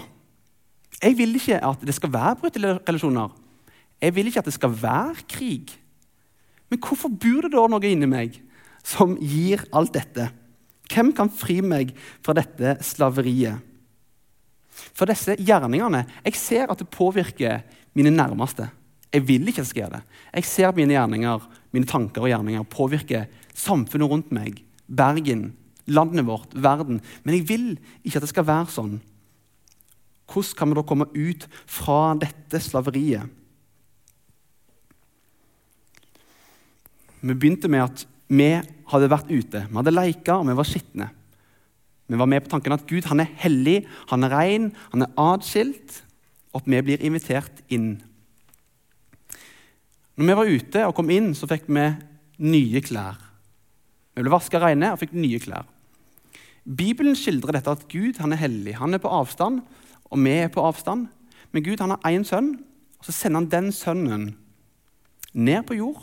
Jeg 1.02 1.18
vil 1.18 1.34
ikke 1.36 1.58
at 1.58 1.82
det 1.84 1.94
skal 1.96 2.12
være 2.12 2.36
brutte 2.40 2.62
relasjoner. 2.62 3.34
Jeg 4.00 4.14
vil 4.14 4.30
ikke 4.30 4.44
at 4.44 4.48
det 4.48 4.54
skal 4.54 4.72
være 4.82 5.26
krig. 5.28 5.74
Men 6.70 6.78
hvorfor 6.78 7.10
bor 7.10 7.44
det 7.44 7.52
da 7.52 7.66
noe 7.68 7.90
inni 7.90 8.08
meg 8.08 8.38
som 8.86 9.16
gir 9.18 9.64
alt 9.74 9.94
dette? 9.96 10.28
Hvem 10.86 11.10
kan 11.16 11.30
fri 11.32 11.58
meg 11.64 11.92
fra 12.24 12.36
dette 12.38 12.76
slaveriet? 12.86 13.58
For 14.76 15.08
disse 15.08 15.38
gjerningene 15.40 16.04
Jeg 16.24 16.36
ser 16.38 16.70
at 16.70 16.78
det 16.78 16.92
påvirker 16.92 17.64
mine 17.96 18.12
nærmeste. 18.12 18.68
Jeg 19.12 19.24
vil 19.26 19.48
ikke 19.48 19.62
at 19.62 19.66
det 19.66 19.72
skal 19.72 19.82
gjøre 19.82 19.98
det. 19.98 20.16
Jeg 20.34 20.44
ser 20.44 20.68
at 20.68 20.76
mine 20.76 20.92
gjerninger, 20.92 21.44
mine 21.72 21.88
tanker 21.88 22.26
og 22.26 22.30
gjerninger 22.30 22.66
påvirker 22.68 23.30
samfunnet 23.56 24.10
rundt 24.10 24.34
meg, 24.34 24.62
Bergen, 24.86 25.56
landet 25.86 26.26
vårt, 26.26 26.52
verden. 26.54 27.00
Men 27.24 27.34
jeg 27.34 27.48
vil 27.48 27.68
ikke 28.04 28.20
at 28.20 28.26
det 28.26 28.30
skal 28.30 28.46
være 28.46 28.70
sånn. 28.70 28.98
Hvordan 30.30 30.58
kan 30.58 30.70
vi 30.70 30.76
da 30.78 30.84
komme 30.86 31.08
ut 31.14 31.46
fra 31.70 32.14
dette 32.18 32.60
slaveriet? 32.62 33.30
Vi 37.22 37.34
begynte 37.34 37.70
med 37.72 37.86
at 37.86 38.04
vi 38.28 38.50
hadde 38.90 39.10
vært 39.10 39.30
ute, 39.30 39.62
vi 39.68 39.78
hadde 39.78 39.94
leika, 39.94 40.40
og 40.40 40.48
vi 40.48 40.56
var 40.58 40.68
skitne. 40.68 41.10
Vi 42.06 42.18
var 42.18 42.30
med 42.30 42.44
på 42.44 42.52
tanken 42.52 42.74
at 42.74 42.86
Gud 42.86 43.06
han 43.10 43.22
er 43.22 43.30
hellig, 43.42 43.80
han 44.10 44.26
er 44.26 44.34
ren, 44.34 44.68
han 44.92 45.06
er 45.06 45.14
atskilt, 45.18 46.02
og 46.54 46.62
at 46.62 46.68
vi 46.70 46.82
blir 46.86 47.02
invitert 47.04 47.62
inn. 47.72 47.96
Når 50.16 50.28
vi 50.30 50.36
var 50.38 50.50
ute 50.50 50.84
og 50.86 50.94
kom 50.96 51.10
inn, 51.12 51.32
så 51.36 51.48
fikk 51.50 51.66
vi 51.68 51.86
nye 52.46 52.82
klær. 52.84 53.18
Vi 54.16 54.24
ble 54.24 54.32
vaska 54.32 54.60
reine 54.62 54.94
og 54.94 55.02
fikk 55.02 55.12
nye 55.18 55.40
klær. 55.42 55.66
Bibelen 56.66 57.14
skildrer 57.18 57.58
dette 57.58 57.74
at 57.74 57.84
Gud 57.90 58.18
han 58.22 58.32
er 58.34 58.40
hellig. 58.40 58.78
Han 58.80 58.96
er 58.96 59.02
på 59.02 59.12
avstand, 59.12 59.60
og 60.10 60.22
vi 60.22 60.32
er 60.40 60.50
på 60.50 60.64
avstand. 60.64 61.06
Men 61.52 61.66
Gud 61.66 61.82
han 61.82 61.92
har 61.94 62.08
én 62.10 62.24
sønn, 62.26 62.54
og 62.98 63.06
så 63.06 63.14
sender 63.14 63.42
han 63.42 63.50
den 63.52 63.68
sønnen 63.74 64.30
ned 65.36 65.66
på 65.68 65.76
jord 65.76 66.00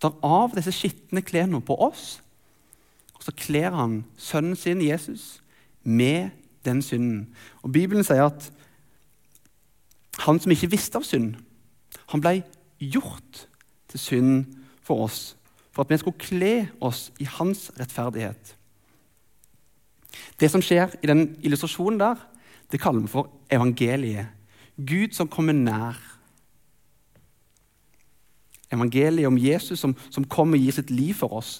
tar 0.00 0.14
av 0.22 0.54
disse 0.56 0.72
skitne 0.74 1.22
klærne 1.26 1.60
på 1.64 1.76
oss, 1.88 2.20
og 3.18 3.24
så 3.26 3.34
kler 3.34 3.74
han 3.74 4.02
sønnen 4.16 4.56
sin, 4.56 4.82
Jesus, 4.84 5.40
med 5.82 6.30
den 6.64 6.82
synden. 6.82 7.34
Og 7.62 7.72
Bibelen 7.72 8.06
sier 8.06 8.28
at 8.28 8.50
han 10.24 10.38
som 10.40 10.52
ikke 10.54 10.70
visste 10.70 10.98
av 10.98 11.06
synd, 11.06 11.34
han 12.08 12.22
ble 12.22 12.40
gjort 12.78 13.46
til 13.90 14.00
synd 14.00 14.32
for 14.86 15.04
oss, 15.06 15.34
for 15.72 15.84
at 15.84 15.90
vi 15.92 15.98
skulle 16.00 16.22
kle 16.22 16.54
oss 16.84 17.08
i 17.18 17.26
hans 17.38 17.68
rettferdighet. 17.78 18.54
Det 20.40 20.50
som 20.50 20.62
skjer 20.62 20.94
i 21.02 21.10
den 21.10 21.36
illustrasjonen 21.42 22.00
der, 22.00 22.20
det 22.70 22.80
kaller 22.80 23.04
vi 23.04 23.10
for 23.12 23.30
evangeliet. 23.50 24.30
Gud 24.78 25.14
som 25.16 25.30
kommer 25.30 25.56
nær 25.56 25.98
evangeliet 28.72 29.28
om 29.28 29.38
Jesus 29.40 29.80
som, 29.80 29.94
som 30.10 30.26
kommer 30.28 30.58
og 30.58 30.64
gir 30.64 30.76
sitt 30.76 30.90
liv 30.92 31.14
for 31.16 31.38
oss, 31.40 31.58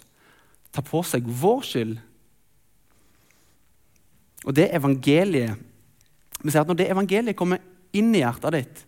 tar 0.75 0.85
på 0.87 1.01
seg 1.07 1.27
vår 1.27 1.65
skyld. 1.65 1.97
Og 4.47 4.55
det 4.57 4.69
evangeliet 4.77 5.65
vi 6.39 6.53
ser 6.55 6.63
at 6.63 6.69
Når 6.71 6.77
det 6.79 6.91
evangeliet 6.93 7.35
kommer 7.35 7.59
inn 7.97 8.13
i 8.15 8.21
hjertet 8.23 8.55
ditt, 8.55 8.83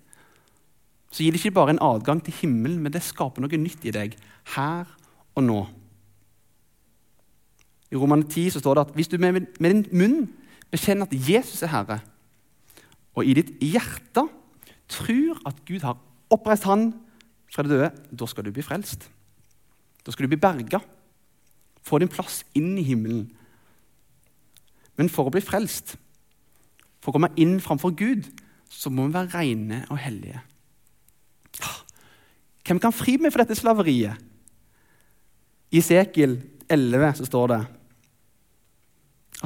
så 1.11 1.25
gir 1.25 1.35
det 1.35 1.41
ikke 1.41 1.57
bare 1.57 1.75
en 1.75 1.83
adgang 1.83 2.21
til 2.23 2.37
himmelen, 2.39 2.79
men 2.79 2.93
det 2.95 3.03
skaper 3.03 3.43
noe 3.43 3.59
nytt 3.59 3.83
i 3.91 3.95
deg 3.95 4.15
her 4.55 4.87
og 5.35 5.43
nå. 5.43 5.65
I 7.91 7.99
Roman 7.99 8.23
10 8.23 8.55
så 8.55 8.63
står 8.63 8.79
det 8.79 8.85
at 8.87 8.95
hvis 8.95 9.11
du 9.11 9.19
med, 9.19 9.49
med 9.59 9.71
din 9.75 9.83
munn 9.91 10.29
bekjenner 10.71 11.09
at 11.09 11.17
Jesus 11.27 11.65
er 11.67 11.73
Herre, 11.75 11.99
og 13.19 13.27
i 13.27 13.35
ditt 13.35 13.51
hjerte 13.59 14.29
tror 14.91 15.41
at 15.51 15.59
Gud 15.67 15.83
har 15.83 15.99
oppreist 16.31 16.69
Han 16.71 16.93
fra 17.51 17.65
det 17.67 17.75
døde, 17.75 17.91
da 18.15 18.29
skal 18.31 18.47
du 18.47 18.53
bli 18.55 18.65
frelst. 18.65 19.09
Da 20.07 20.13
skal 20.13 20.27
du 20.27 20.33
bli 20.33 20.41
berga. 20.41 20.81
Få 21.85 21.99
din 22.01 22.11
plass 22.13 22.43
inn 22.57 22.77
i 22.79 22.85
himmelen. 22.87 23.27
Men 25.01 25.11
for 25.13 25.29
å 25.29 25.35
bli 25.35 25.43
frelst, 25.43 25.97
for 27.01 27.11
å 27.11 27.17
komme 27.17 27.33
inn 27.41 27.59
framfor 27.65 27.95
Gud, 27.97 28.29
så 28.71 28.93
må 28.93 29.09
vi 29.09 29.17
være 29.17 29.33
rene 29.35 29.83
og 29.91 29.99
hellige. 29.99 30.43
Hvem 32.67 32.79
kan 32.79 32.95
fri 32.95 33.17
meg 33.19 33.33
fra 33.35 33.43
dette 33.43 33.59
slaveriet? 33.59 34.21
I 35.75 35.81
Sekel 35.83 36.37
11 36.71 37.19
så 37.19 37.27
står 37.27 37.51
det 37.51 37.61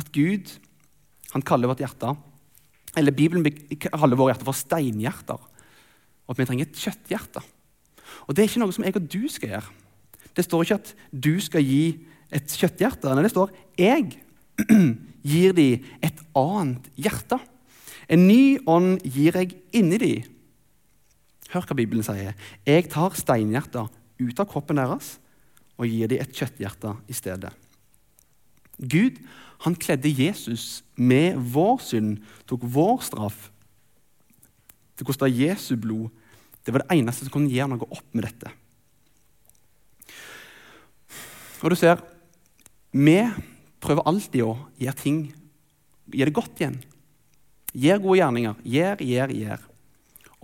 at 0.01 0.11
Gud 0.13 0.51
han 1.35 1.45
kaller 1.47 1.71
vårt 1.71 1.83
hjerte 1.83 2.13
Eller 2.97 3.15
Bibelen 3.15 3.47
kaller 3.81 4.19
våre 4.19 4.33
hjerter 4.33 4.47
for 4.47 4.57
steinhjerter. 4.57 5.39
Og 6.25 6.35
at 6.35 6.39
vi 6.39 6.47
trenger 6.47 6.69
et 6.69 6.79
kjøtthjerte. 6.79 7.43
Og 8.27 8.35
det 8.35 8.45
er 8.45 8.51
ikke 8.51 8.63
noe 8.63 8.75
som 8.75 8.87
jeg 8.87 8.97
og 8.99 9.09
du 9.11 9.23
skal 9.33 9.55
gjøre. 9.55 9.73
Det 10.35 10.45
står 10.47 10.65
ikke 10.65 10.79
at 10.81 10.93
du 11.13 11.33
skal 11.43 11.65
gi 11.65 11.85
et 12.35 12.55
kjøtthjerte. 12.61 13.11
Nei, 13.15 13.25
det 13.27 13.33
står 13.35 13.53
jeg 13.79 14.17
gir 15.35 15.57
de 15.57 15.69
et 16.05 16.23
annet 16.39 16.89
hjerte. 16.99 17.39
En 18.11 18.27
ny 18.29 18.59
ånd 18.69 18.99
gir 19.07 19.37
jeg 19.39 19.55
inni 19.77 20.01
de. 20.01 20.15
Hør 21.55 21.69
hva 21.69 21.77
Bibelen 21.79 22.05
sier. 22.07 22.35
Jeg 22.67 22.89
tar 22.93 23.15
steinhjerter 23.19 23.91
ut 24.21 24.41
av 24.41 24.51
kroppen 24.51 24.81
deres 24.81 25.17
og 25.79 25.91
gir 25.91 26.11
de 26.11 26.21
et 26.23 26.35
kjøtthjerte 26.35 26.93
i 27.11 27.17
stedet. 27.17 27.51
Gud 28.79 29.19
han 29.65 29.77
kledde 29.79 30.11
Jesus 30.11 30.83
med 30.95 31.39
vår 31.55 31.79
synd, 31.83 32.19
tok 32.51 32.67
vår 32.75 33.01
straff. 33.07 33.49
Det 34.99 35.07
kosta 35.07 35.31
Jesu 35.31 35.75
blod 35.81 36.11
det 36.65 36.73
var 36.73 36.85
det 36.85 36.97
eneste 36.97 37.27
som 37.27 37.35
kunne 37.35 37.53
gjøre 37.53 37.75
noe 37.75 37.89
opp 37.91 38.07
med 38.17 38.27
dette. 38.27 38.53
Og 41.65 41.73
du 41.73 41.79
ser, 41.81 42.01
vi 42.93 43.19
prøver 43.85 44.07
alltid 44.09 44.45
å 44.45 44.57
gjøre 44.81 45.01
ting 45.01 45.25
Gjør 46.13 46.29
det 46.29 46.37
godt 46.37 46.59
igjen. 46.61 46.75
Gjør 47.73 48.03
gode 48.05 48.19
gjerninger. 48.19 48.59
Gjør, 48.69 49.01
gjør, 49.09 49.31
gjør. 49.41 49.63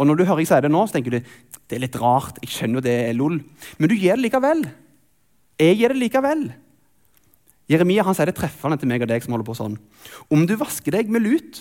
Og 0.01 0.07
når 0.09 0.17
du 0.17 0.23
hører 0.25 0.41
jeg 0.41 0.49
si 0.49 0.61
det 0.65 0.71
nå, 0.73 0.81
så 0.89 0.97
tenker 0.97 1.13
du 1.13 1.19
det 1.21 1.77
er 1.77 1.83
litt 1.85 1.99
rart. 2.01 2.41
Jeg 2.41 2.55
skjønner 2.55 2.85
det 2.85 2.95
er 3.11 3.19
lol. 3.19 3.37
Men 3.77 3.93
du 3.93 3.95
gjør 3.95 4.17
det 4.17 4.25
likevel. 4.25 4.65
Jeg 5.61 5.77
gjør 5.83 5.95
det 5.95 6.01
likevel. 6.01 6.47
Jeremia 7.71 8.07
han 8.09 8.17
sier 8.17 8.31
det 8.33 8.39
treffende 8.41 8.81
til 8.81 8.89
meg 8.91 9.05
og 9.05 9.13
deg 9.13 9.23
som 9.23 9.37
holder 9.37 9.47
på 9.47 9.59
sånn. 9.61 9.77
Om 10.33 10.49
du 10.49 10.57
vasker 10.59 10.97
deg 10.97 11.13
med 11.13 11.23
lut, 11.29 11.61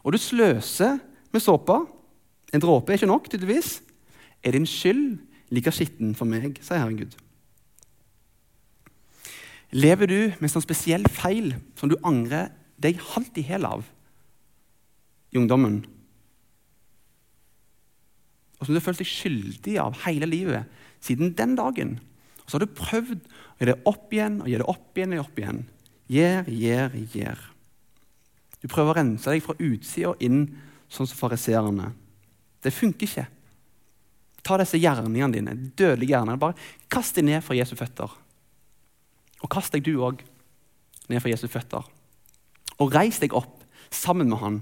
og 0.00 0.16
du 0.16 0.18
sløser 0.18 0.96
med 1.30 1.44
såpe 1.44 1.76
En 2.50 2.62
dråpe 2.62 2.92
er 2.92 2.98
ikke 2.98 3.10
nok, 3.10 3.28
tydeligvis. 3.30 3.78
Er 4.42 4.56
din 4.56 4.66
skyld 4.66 5.20
like 5.54 5.72
skitten 5.74 6.14
for 6.18 6.28
meg, 6.28 6.58
sier 6.62 6.82
Herren 6.82 6.98
Gud. 6.98 7.14
Lever 9.70 10.10
du 10.10 10.18
med 10.42 10.50
sånn 10.50 10.64
spesiell 10.64 11.06
feil 11.14 11.52
som 11.78 11.90
du 11.90 11.96
angrer 12.06 12.50
deg 12.82 12.98
halvt 13.12 13.38
i 13.38 13.46
hæl 13.46 13.68
av 13.68 13.84
i 15.30 15.38
ungdommen? 15.38 15.84
Og 18.58 18.66
som 18.66 18.74
du 18.74 18.80
har 18.80 18.84
følt 18.88 19.00
deg 19.00 19.08
skyldig 19.08 19.76
av 19.80 20.00
hele 20.04 20.26
livet 20.28 20.80
siden 21.04 21.36
den 21.38 21.54
dagen? 21.58 21.98
Og 22.42 22.50
så 22.50 22.58
har 22.58 22.66
du 22.66 22.74
prøvd 22.80 23.20
å 23.20 23.60
gjøre 23.60 23.70
det 23.70 23.92
opp 23.92 24.16
igjen 24.16 24.40
og 24.42 24.50
gjøre 24.50 24.64
det 24.64 24.74
opp 24.74 24.98
igjen 24.98 25.14
og 25.14 25.22
opp 25.22 25.38
igjen. 25.38 25.62
Gjør, 26.10 26.50
gjør, 26.50 26.98
gjør. 27.14 27.46
Du 28.60 28.66
prøver 28.68 28.90
å 28.90 28.98
rense 28.98 29.30
deg 29.30 29.44
fra 29.44 29.54
utsida 29.54 30.16
inn, 30.26 30.42
sånn 30.90 31.06
som 31.06 31.20
fariseerne. 31.20 31.92
Det 32.64 32.72
funker 32.74 33.06
ikke. 33.06 33.26
Ta 34.44 34.56
disse 34.60 34.80
gjerningene 34.80 35.32
dine, 35.34 35.54
dødelige 35.78 36.14
gjerningene, 36.14 36.40
bare 36.40 36.56
kast 36.92 37.16
dem 37.16 37.28
ned 37.28 37.44
for 37.44 37.56
Jesu 37.56 37.74
føtter. 37.76 38.12
Og 39.40 39.50
kast 39.52 39.72
deg 39.72 39.84
du 39.84 39.94
òg 40.04 40.22
ned 41.10 41.20
for 41.20 41.32
Jesu 41.32 41.46
føtter. 41.50 41.84
Og 42.80 42.94
reis 42.94 43.20
deg 43.20 43.34
opp 43.36 43.60
sammen 43.92 44.30
med 44.30 44.40
han. 44.40 44.60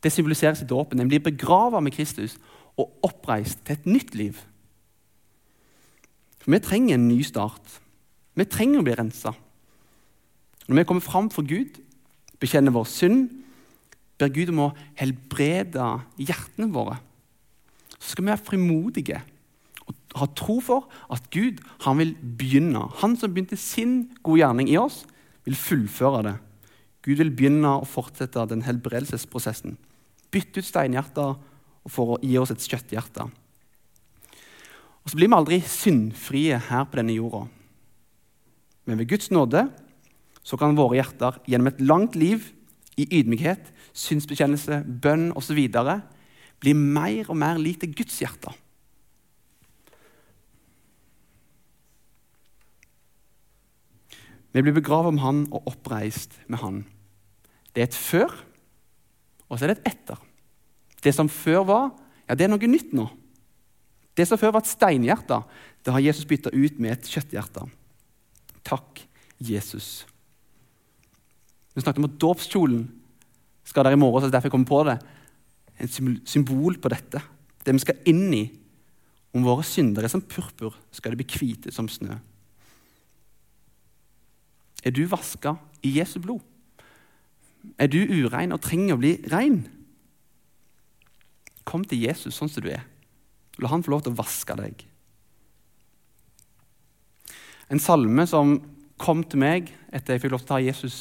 Det 0.00 0.12
symboliseres 0.12 0.62
i 0.62 0.68
dåpen. 0.68 1.00
Den 1.00 1.10
blir 1.10 1.22
begrava 1.24 1.80
med 1.80 1.92
Kristus 1.96 2.38
og 2.78 2.92
oppreist 3.04 3.64
til 3.66 3.76
et 3.76 3.88
nytt 3.88 4.14
liv. 4.16 4.38
For 6.40 6.54
vi 6.54 6.62
trenger 6.64 6.96
en 6.96 7.08
ny 7.08 7.20
start. 7.26 7.80
Vi 8.38 8.46
trenger 8.48 8.80
å 8.80 8.86
bli 8.86 8.96
rensa. 8.96 9.34
Når 10.68 10.78
vi 10.78 10.86
kommer 10.88 11.04
fram 11.04 11.28
for 11.32 11.44
Gud, 11.44 11.76
bekjenner 12.40 12.72
vår 12.72 12.88
synd, 12.88 13.28
ber 14.20 14.32
Gud 14.32 14.52
om 14.52 14.66
å 14.68 14.72
helbrede 15.00 15.86
hjertene 16.20 16.70
våre, 16.72 17.00
så 18.00 18.14
skal 18.14 18.24
vi 18.24 18.32
være 18.32 18.46
frimodige 18.46 19.20
og 19.90 19.96
ha 20.18 20.26
tro 20.38 20.58
for 20.64 20.88
at 21.12 21.28
Gud 21.34 21.60
han 21.84 21.98
vil 22.00 22.14
begynne. 22.18 22.82
Han 23.02 23.16
som 23.18 23.32
begynte 23.34 23.58
sin 23.58 24.10
gode 24.24 24.40
gjerning 24.42 24.70
i 24.70 24.78
oss, 24.80 25.04
vil 25.46 25.58
fullføre 25.58 26.24
det. 26.26 26.36
Gud 27.06 27.20
vil 27.20 27.32
begynne 27.34 27.76
å 27.80 27.86
fortsette 27.88 28.42
den 28.50 28.64
helbredelsesprosessen. 28.66 29.76
Bytte 30.30 30.60
ut 30.60 30.68
steinhjerter 30.68 31.38
for 31.90 32.14
å 32.14 32.18
gi 32.22 32.36
oss 32.38 32.52
et 32.52 32.66
kjøtthjerte. 32.66 33.28
Og 35.00 35.08
så 35.08 35.16
blir 35.16 35.30
vi 35.30 35.38
aldri 35.38 35.60
syndfrie 35.64 36.58
her 36.68 36.84
på 36.86 37.00
denne 37.00 37.16
jorda. 37.16 37.46
Men 38.84 39.00
ved 39.00 39.08
Guds 39.10 39.30
nåde 39.32 39.64
så 40.44 40.58
kan 40.60 40.76
våre 40.76 40.98
hjerter 40.98 41.38
gjennom 41.48 41.70
et 41.70 41.80
langt 41.82 42.18
liv 42.18 42.50
i 43.00 43.06
ydmykhet, 43.20 43.70
synsbekjennelse, 43.96 44.82
bønn 45.02 45.30
osv. 45.38 45.60
bli 46.60 46.74
mer 46.76 47.30
og 47.30 47.38
mer 47.40 47.60
lik 47.60 47.80
til 47.80 47.94
Guds 47.96 48.18
hjerte. 48.20 48.52
Vi 54.50 54.62
blir 54.64 54.74
begravet 54.74 55.14
med 55.14 55.22
Han 55.22 55.44
og 55.54 55.68
oppreist 55.70 56.34
med 56.50 56.58
Han. 56.58 56.82
Det 57.70 57.84
er 57.84 57.88
et 57.88 57.96
før, 57.96 58.32
og 59.48 59.58
så 59.58 59.64
er 59.64 59.72
det 59.72 59.78
et 59.78 59.92
etter. 59.94 60.18
Det 61.00 61.14
som 61.14 61.30
før 61.30 61.62
var, 61.68 61.90
ja, 62.26 62.34
det 62.34 62.46
er 62.46 62.52
noe 62.52 62.70
nytt 62.70 62.92
nå. 62.96 63.06
Det 64.18 64.26
som 64.26 64.38
før 64.38 64.56
var 64.56 64.64
et 64.64 64.72
steinhjerte, 64.72 65.38
det 65.86 65.94
har 65.94 66.02
Jesus 66.02 66.26
bytta 66.28 66.50
ut 66.52 66.80
med 66.82 66.96
et 66.96 67.08
kjøtthjerte. 67.08 67.62
Takk, 68.66 69.04
Jesus. 69.38 70.02
Vi 71.72 71.80
snakket 71.80 72.02
om 72.02 72.10
at 72.10 72.18
dåpskjolen 72.20 72.82
skal 73.64 73.86
der 73.86 73.94
i 73.94 74.00
morgen, 74.00 74.20
så 74.20 74.28
er 74.28 74.34
derfor 74.34 74.50
jeg 74.50 74.56
kommer 74.56 74.68
på 74.68 74.82
det. 74.90 74.98
En 75.80 76.20
symbol 76.28 76.76
på 76.80 76.90
dette. 76.92 77.22
Det 77.64 77.74
vi 77.74 77.82
skal 77.82 78.02
inn 78.10 78.26
i. 78.36 78.44
Om 79.30 79.46
våre 79.46 79.64
syndere 79.64 80.08
er 80.08 80.12
som 80.12 80.24
purpur, 80.26 80.74
skal 80.90 81.14
de 81.14 81.20
bli 81.20 81.38
hvite 81.38 81.72
som 81.72 81.88
snø. 81.88 82.16
Er 84.84 84.94
du 84.96 85.04
vaska 85.06 85.54
i 85.86 85.92
Jesu 85.98 86.18
blod? 86.20 86.40
Er 87.78 87.90
du 87.92 88.00
urein 88.00 88.54
og 88.56 88.62
trenger 88.64 88.96
å 88.96 89.00
bli 89.00 89.12
rein? 89.30 89.62
Kom 91.68 91.84
til 91.86 92.02
Jesus 92.06 92.36
sånn 92.36 92.50
som 92.50 92.64
du 92.64 92.70
er. 92.72 92.86
La 93.60 93.70
han 93.70 93.84
få 93.84 93.92
lov 93.92 94.06
til 94.06 94.14
å 94.14 94.20
vaske 94.20 94.56
deg. 94.58 94.86
En 97.70 97.82
salme 97.82 98.24
som 98.26 98.56
kom 99.00 99.22
til 99.22 99.42
meg 99.44 99.70
etter 99.92 100.16
jeg 100.16 100.24
fikk 100.24 100.34
lov 100.34 100.42
til 100.42 100.48
å 100.48 100.54
ta 100.56 100.64
Jesus 100.64 100.96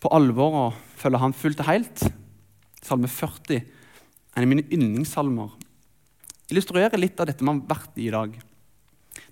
på 0.00 0.10
alvor 0.16 0.56
og 0.56 0.78
følge 0.96 1.20
han 1.20 1.36
fullt 1.36 1.60
og 1.60 1.68
helt, 1.68 2.04
salme 2.80 3.10
40, 3.10 3.60
en 4.34 4.44
av 4.44 4.48
mine 4.50 4.66
yndlingssalmer, 4.70 5.50
illustrerer 6.50 7.00
litt 7.00 7.18
av 7.20 7.28
dette 7.30 7.44
vi 7.44 7.50
har 7.50 7.66
vært 7.70 7.98
i 7.98 8.06
i 8.06 8.14
dag. 8.14 8.36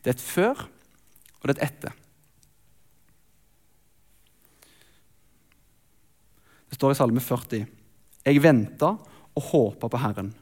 Det 0.02 0.10
er 0.10 0.16
et 0.16 0.24
før, 0.24 0.66
og 1.38 1.46
det 1.46 1.54
er 1.54 1.58
et 1.58 1.66
etter. 1.68 1.96
Det 6.68 6.76
står 6.76 6.92
i 6.92 6.98
Salme 6.98 7.22
40.: 7.24 7.64
Jeg 8.26 8.42
venta 8.42 8.92
og 9.38 9.48
håpa 9.52 9.88
på 9.88 10.02
Herren. 10.02 10.34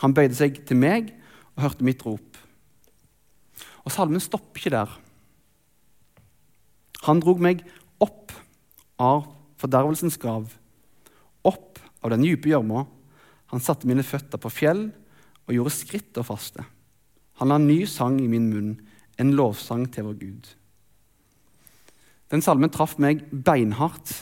Han 0.00 0.14
bøyde 0.16 0.36
seg 0.36 0.62
til 0.64 0.80
meg 0.80 1.12
og 1.56 1.66
hørte 1.66 1.84
mitt 1.84 2.02
rop. 2.06 2.38
Og 3.84 3.92
salmen 3.92 4.22
stopper 4.22 4.60
ikke 4.60 4.72
der. 4.72 4.94
Han 7.04 7.20
drog 7.20 7.40
meg 7.40 7.62
opp 8.00 8.32
av 9.00 9.28
fordervelsens 9.60 10.18
grav, 10.20 10.48
opp 11.46 11.80
av 12.00 12.14
den 12.14 12.24
dype 12.24 12.50
gjørma. 12.50 12.86
Han 13.52 13.62
satte 13.62 13.88
mine 13.88 14.04
føtter 14.06 14.40
på 14.40 14.52
fjell 14.52 14.86
og 15.46 15.54
gjorde 15.56 15.74
skritt 15.74 16.20
og 16.20 16.28
faste. 16.30 16.64
Han 17.40 17.50
la 17.50 17.58
en 17.60 17.68
ny 17.68 17.82
sang 17.88 18.18
i 18.20 18.28
min 18.30 18.48
munn, 18.52 18.72
en 19.20 19.34
lovsang 19.36 19.86
til 19.92 20.06
vår 20.08 20.18
Gud. 20.20 20.50
Den 22.30 22.44
salmen 22.44 22.70
traff 22.70 22.96
meg 23.02 23.24
beinhardt 23.32 24.12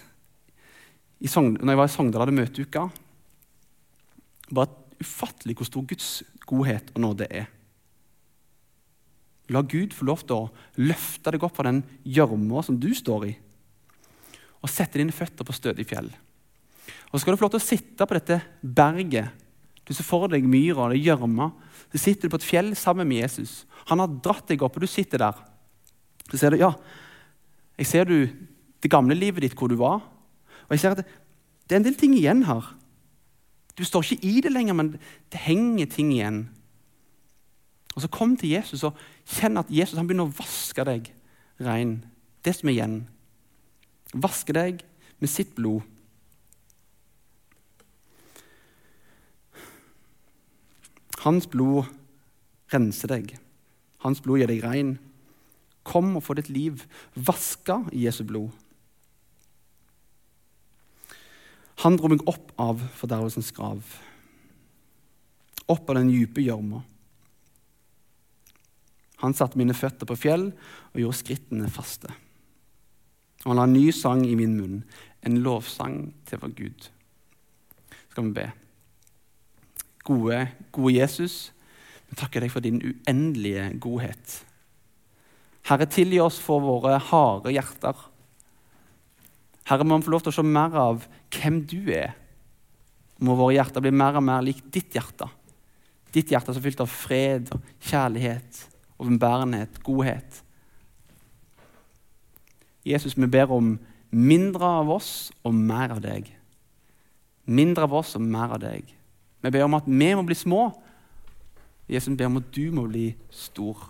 i 1.18 1.28
Sogn 1.28 1.58
når 1.58 1.74
jeg 1.74 1.80
var 1.80 1.90
i 1.90 1.92
Sogndal 1.92 2.24
hadde 2.24 2.36
møteuka. 2.38 2.86
Bare 4.54 5.02
ufattelig 5.02 5.58
hvor 5.58 5.68
stor 5.68 5.86
Guds 5.90 6.08
godhet 6.48 6.92
og 6.94 7.02
nåde 7.04 7.28
er. 7.28 7.50
La 9.52 9.62
Gud 9.64 9.94
få 9.96 10.06
lov 10.08 10.24
til 10.24 10.36
å 10.36 10.80
løfte 10.80 11.32
deg 11.32 11.44
opp 11.44 11.56
fra 11.56 11.68
den 11.68 11.82
gjørma 12.04 12.62
som 12.64 12.78
du 12.80 12.90
står 12.96 13.28
i, 13.30 13.34
og 14.62 14.70
sette 14.72 14.98
dine 14.98 15.14
føtter 15.14 15.46
på 15.46 15.54
stødig 15.54 15.86
fjell. 15.88 16.08
Og 17.12 17.18
Så 17.18 17.22
skal 17.22 17.32
du 17.32 17.40
få 17.40 17.46
lov 17.46 17.54
til 17.56 17.62
å 17.62 17.68
sitte 17.68 18.06
på 18.06 18.16
dette 18.16 18.40
berget. 18.62 19.30
Du 19.86 19.94
ser 19.94 20.04
for 20.04 20.28
deg 20.28 20.44
myra 20.44 20.90
og 20.90 20.98
gjørma. 20.98 21.50
Så 21.92 22.02
sitter 22.02 22.28
du 22.28 22.34
på 22.34 22.40
et 22.42 22.48
fjell 22.48 22.74
sammen 22.76 23.08
med 23.08 23.22
Jesus. 23.22 23.64
Han 23.88 24.02
har 24.02 24.18
dratt 24.20 24.50
deg 24.50 24.62
opp, 24.62 24.76
og 24.76 24.84
du 24.84 24.90
sitter 24.90 25.22
der. 25.22 25.38
Så 26.28 26.36
ser 26.36 26.52
du 26.52 26.60
ja, 26.60 26.74
jeg 27.78 27.86
ser 27.88 28.04
du 28.04 28.28
det 28.82 28.90
gamle 28.90 29.16
livet 29.16 29.46
ditt, 29.46 29.56
hvor 29.56 29.70
du 29.70 29.78
var. 29.80 30.02
Og 30.66 30.74
jeg 30.74 30.82
ser 30.82 30.96
at 30.96 31.00
det, 31.00 31.06
det 31.64 31.76
er 31.76 31.80
en 31.80 31.88
del 31.88 31.96
ting 31.96 32.14
igjen 32.16 32.44
her. 32.48 32.74
Du 33.78 33.84
står 33.86 34.04
ikke 34.04 34.26
i 34.26 34.40
det 34.44 34.52
lenger, 34.52 34.74
men 34.74 34.92
det 35.32 35.40
henger 35.46 35.86
ting 35.92 36.12
igjen. 36.12 36.48
Og 37.94 38.02
så 38.02 38.10
Kom 38.12 38.36
til 38.36 38.52
Jesus 38.52 38.84
og 38.86 38.98
kjenn 39.26 39.58
at 39.58 39.70
Jesus 39.70 39.96
han 39.98 40.06
begynner 40.06 40.28
å 40.28 40.36
vaske 40.38 40.84
deg 40.86 41.08
rein. 41.62 42.02
Det 42.44 42.54
som 42.54 42.68
er 42.68 42.76
igjen. 42.76 42.98
Vaske 44.14 44.54
deg 44.56 44.84
med 45.18 45.30
sitt 45.30 45.54
blod. 45.56 45.82
Hans 51.24 51.48
blod 51.50 51.88
renser 52.72 53.10
deg. 53.10 53.34
Hans 54.04 54.22
blod 54.22 54.40
gjør 54.40 54.52
deg 54.52 54.64
rein. 54.64 54.94
Kom 55.88 56.14
og 56.16 56.24
få 56.24 56.36
ditt 56.38 56.50
liv 56.52 56.84
vaska 57.16 57.82
i 57.92 58.06
Jesu 58.06 58.22
blod. 58.28 58.52
Han 61.84 61.96
dro 61.98 62.10
meg 62.10 62.24
opp 62.26 62.50
av 62.58 62.80
fordervelsens 62.98 63.52
grav, 63.54 63.84
opp 65.70 65.90
av 65.90 66.00
den 66.00 66.08
dype 66.10 66.42
gjørma. 66.42 66.80
Han 69.22 69.34
satte 69.34 69.58
mine 69.58 69.76
føtter 69.78 70.06
på 70.06 70.16
fjell 70.18 70.48
og 70.50 70.98
gjorde 70.98 71.20
skrittene 71.20 71.70
faste. 71.70 72.10
Og 73.44 73.52
han 73.52 73.60
la 73.60 73.66
en 73.68 73.76
ny 73.76 73.90
sang 73.94 74.24
i 74.26 74.36
min 74.38 74.56
munn, 74.58 74.80
en 75.26 75.38
lovsang 75.44 76.00
til 76.28 76.40
vår 76.42 76.54
Gud. 76.58 76.88
Skal 78.10 78.28
vi 78.28 78.34
be. 78.38 78.46
Gode, 80.08 80.40
gode 80.74 80.94
Jesus, 80.96 81.50
vi 82.08 82.16
takker 82.18 82.42
deg 82.42 82.52
for 82.52 82.64
din 82.64 82.80
uendelige 82.80 83.66
godhet. 83.82 84.38
Herre, 85.68 85.88
tilgi 85.90 86.20
oss 86.24 86.38
for 86.40 86.64
våre 86.64 86.96
harde 87.10 87.52
hjerter 87.52 88.06
Herre, 89.68 89.84
må 89.84 89.98
vi 89.98 90.06
få 90.06 90.14
lov 90.14 90.22
til 90.24 90.32
å 90.32 90.36
se 90.38 90.42
mer 90.48 90.72
av 90.80 91.02
hvem 91.34 91.58
du 91.68 91.90
er. 91.92 92.14
Må 93.20 93.34
våre 93.36 93.58
hjerter 93.58 93.84
bli 93.84 93.90
mer 93.92 94.16
og 94.16 94.24
mer 94.24 94.40
lik 94.46 94.62
ditt 94.72 94.96
hjerte. 94.96 95.26
Ditt 96.14 96.32
hjerte 96.32 96.54
som 96.54 96.62
er 96.62 96.64
fylt 96.64 96.80
av 96.80 96.88
fred, 96.88 97.50
kjærlighet 97.84 98.62
overbærenhet, 98.98 99.82
godhet. 99.82 100.42
Jesus, 102.88 103.16
vi 103.18 103.28
ber 103.28 103.52
om 103.52 103.74
mindre 104.10 104.64
av 104.80 104.90
oss 104.96 105.30
og 105.44 105.54
mer 105.54 105.92
av 105.92 106.00
deg. 106.04 106.30
Mindre 107.44 107.84
av 107.84 107.96
oss 108.00 108.14
og 108.16 108.24
mer 108.24 108.54
av 108.56 108.62
deg. 108.62 108.88
Vi 109.44 109.52
ber 109.52 109.66
om 109.66 109.76
at 109.78 109.86
vi 109.88 110.10
må 110.16 110.24
bli 110.26 110.36
små. 110.36 110.70
Jesus 111.88 112.16
ber 112.16 112.28
om 112.28 112.40
at 112.40 112.50
du 112.54 112.72
må 112.72 112.86
bli 112.88 113.10
stor. 113.32 113.80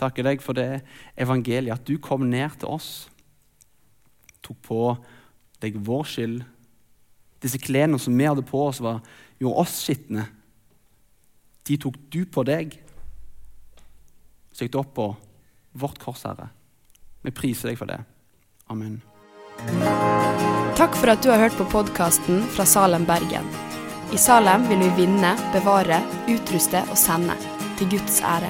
Takker 0.00 0.24
deg 0.24 0.40
for 0.40 0.56
det 0.56 0.80
evangeliet, 1.20 1.76
at 1.76 1.84
du 1.88 2.00
kom 2.00 2.24
ned 2.28 2.56
til 2.60 2.72
oss. 2.72 3.10
Tok 4.40 4.60
på 4.64 4.82
deg 5.60 5.76
vår 5.76 6.06
skyld. 6.08 6.38
Disse 7.40 7.60
klærne 7.60 8.00
som 8.00 8.16
vi 8.16 8.28
hadde 8.28 8.44
på 8.44 8.60
oss, 8.66 8.80
var, 8.80 9.00
gjorde 9.40 9.64
oss 9.64 9.80
skitne. 9.84 10.26
De 11.68 11.76
tok 11.80 11.96
du 12.12 12.24
på 12.28 12.44
deg. 12.48 12.78
Søkte 14.52 14.80
opp 14.80 14.94
på 14.94 15.06
vårt 15.72 15.98
kors, 16.02 16.24
Herre. 16.26 16.50
Vi 17.22 17.32
priser 17.34 17.70
deg 17.70 17.78
for 17.78 17.90
det. 17.90 18.00
Amen. 18.70 19.00
Takk 20.78 20.94
for 20.96 21.12
at 21.12 21.22
du 21.22 21.30
har 21.32 21.42
hørt 21.42 21.58
på 21.58 21.68
podkasten 21.68 22.42
fra 22.54 22.64
Salem, 22.66 23.04
Bergen. 23.08 23.46
I 24.14 24.18
Salem 24.18 24.64
vil 24.70 24.80
vi 24.86 25.04
vinne, 25.04 25.34
bevare, 25.54 26.00
utruste 26.30 26.82
og 26.88 26.98
sende. 26.98 27.36
Til 27.78 27.92
Guds 27.92 28.20
ære. 28.26 28.48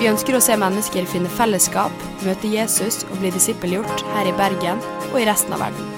Vi 0.00 0.08
ønsker 0.08 0.34
å 0.36 0.42
se 0.42 0.56
mennesker 0.58 1.08
finne 1.10 1.30
fellesskap, 1.36 2.06
møte 2.24 2.48
Jesus 2.50 3.02
og 3.10 3.18
bli 3.20 3.34
disippelgjort 3.34 4.06
her 4.14 4.30
i 4.30 4.36
Bergen 4.38 4.80
og 5.10 5.18
i 5.20 5.26
resten 5.28 5.52
av 5.54 5.66
verden. 5.66 5.92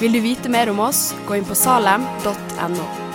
Vil 0.00 0.16
du 0.16 0.22
vite 0.24 0.50
mer 0.50 0.72
om 0.72 0.82
oss, 0.82 1.10
gå 1.28 1.38
inn 1.38 1.46
på 1.46 1.56
salem.no. 1.56 3.09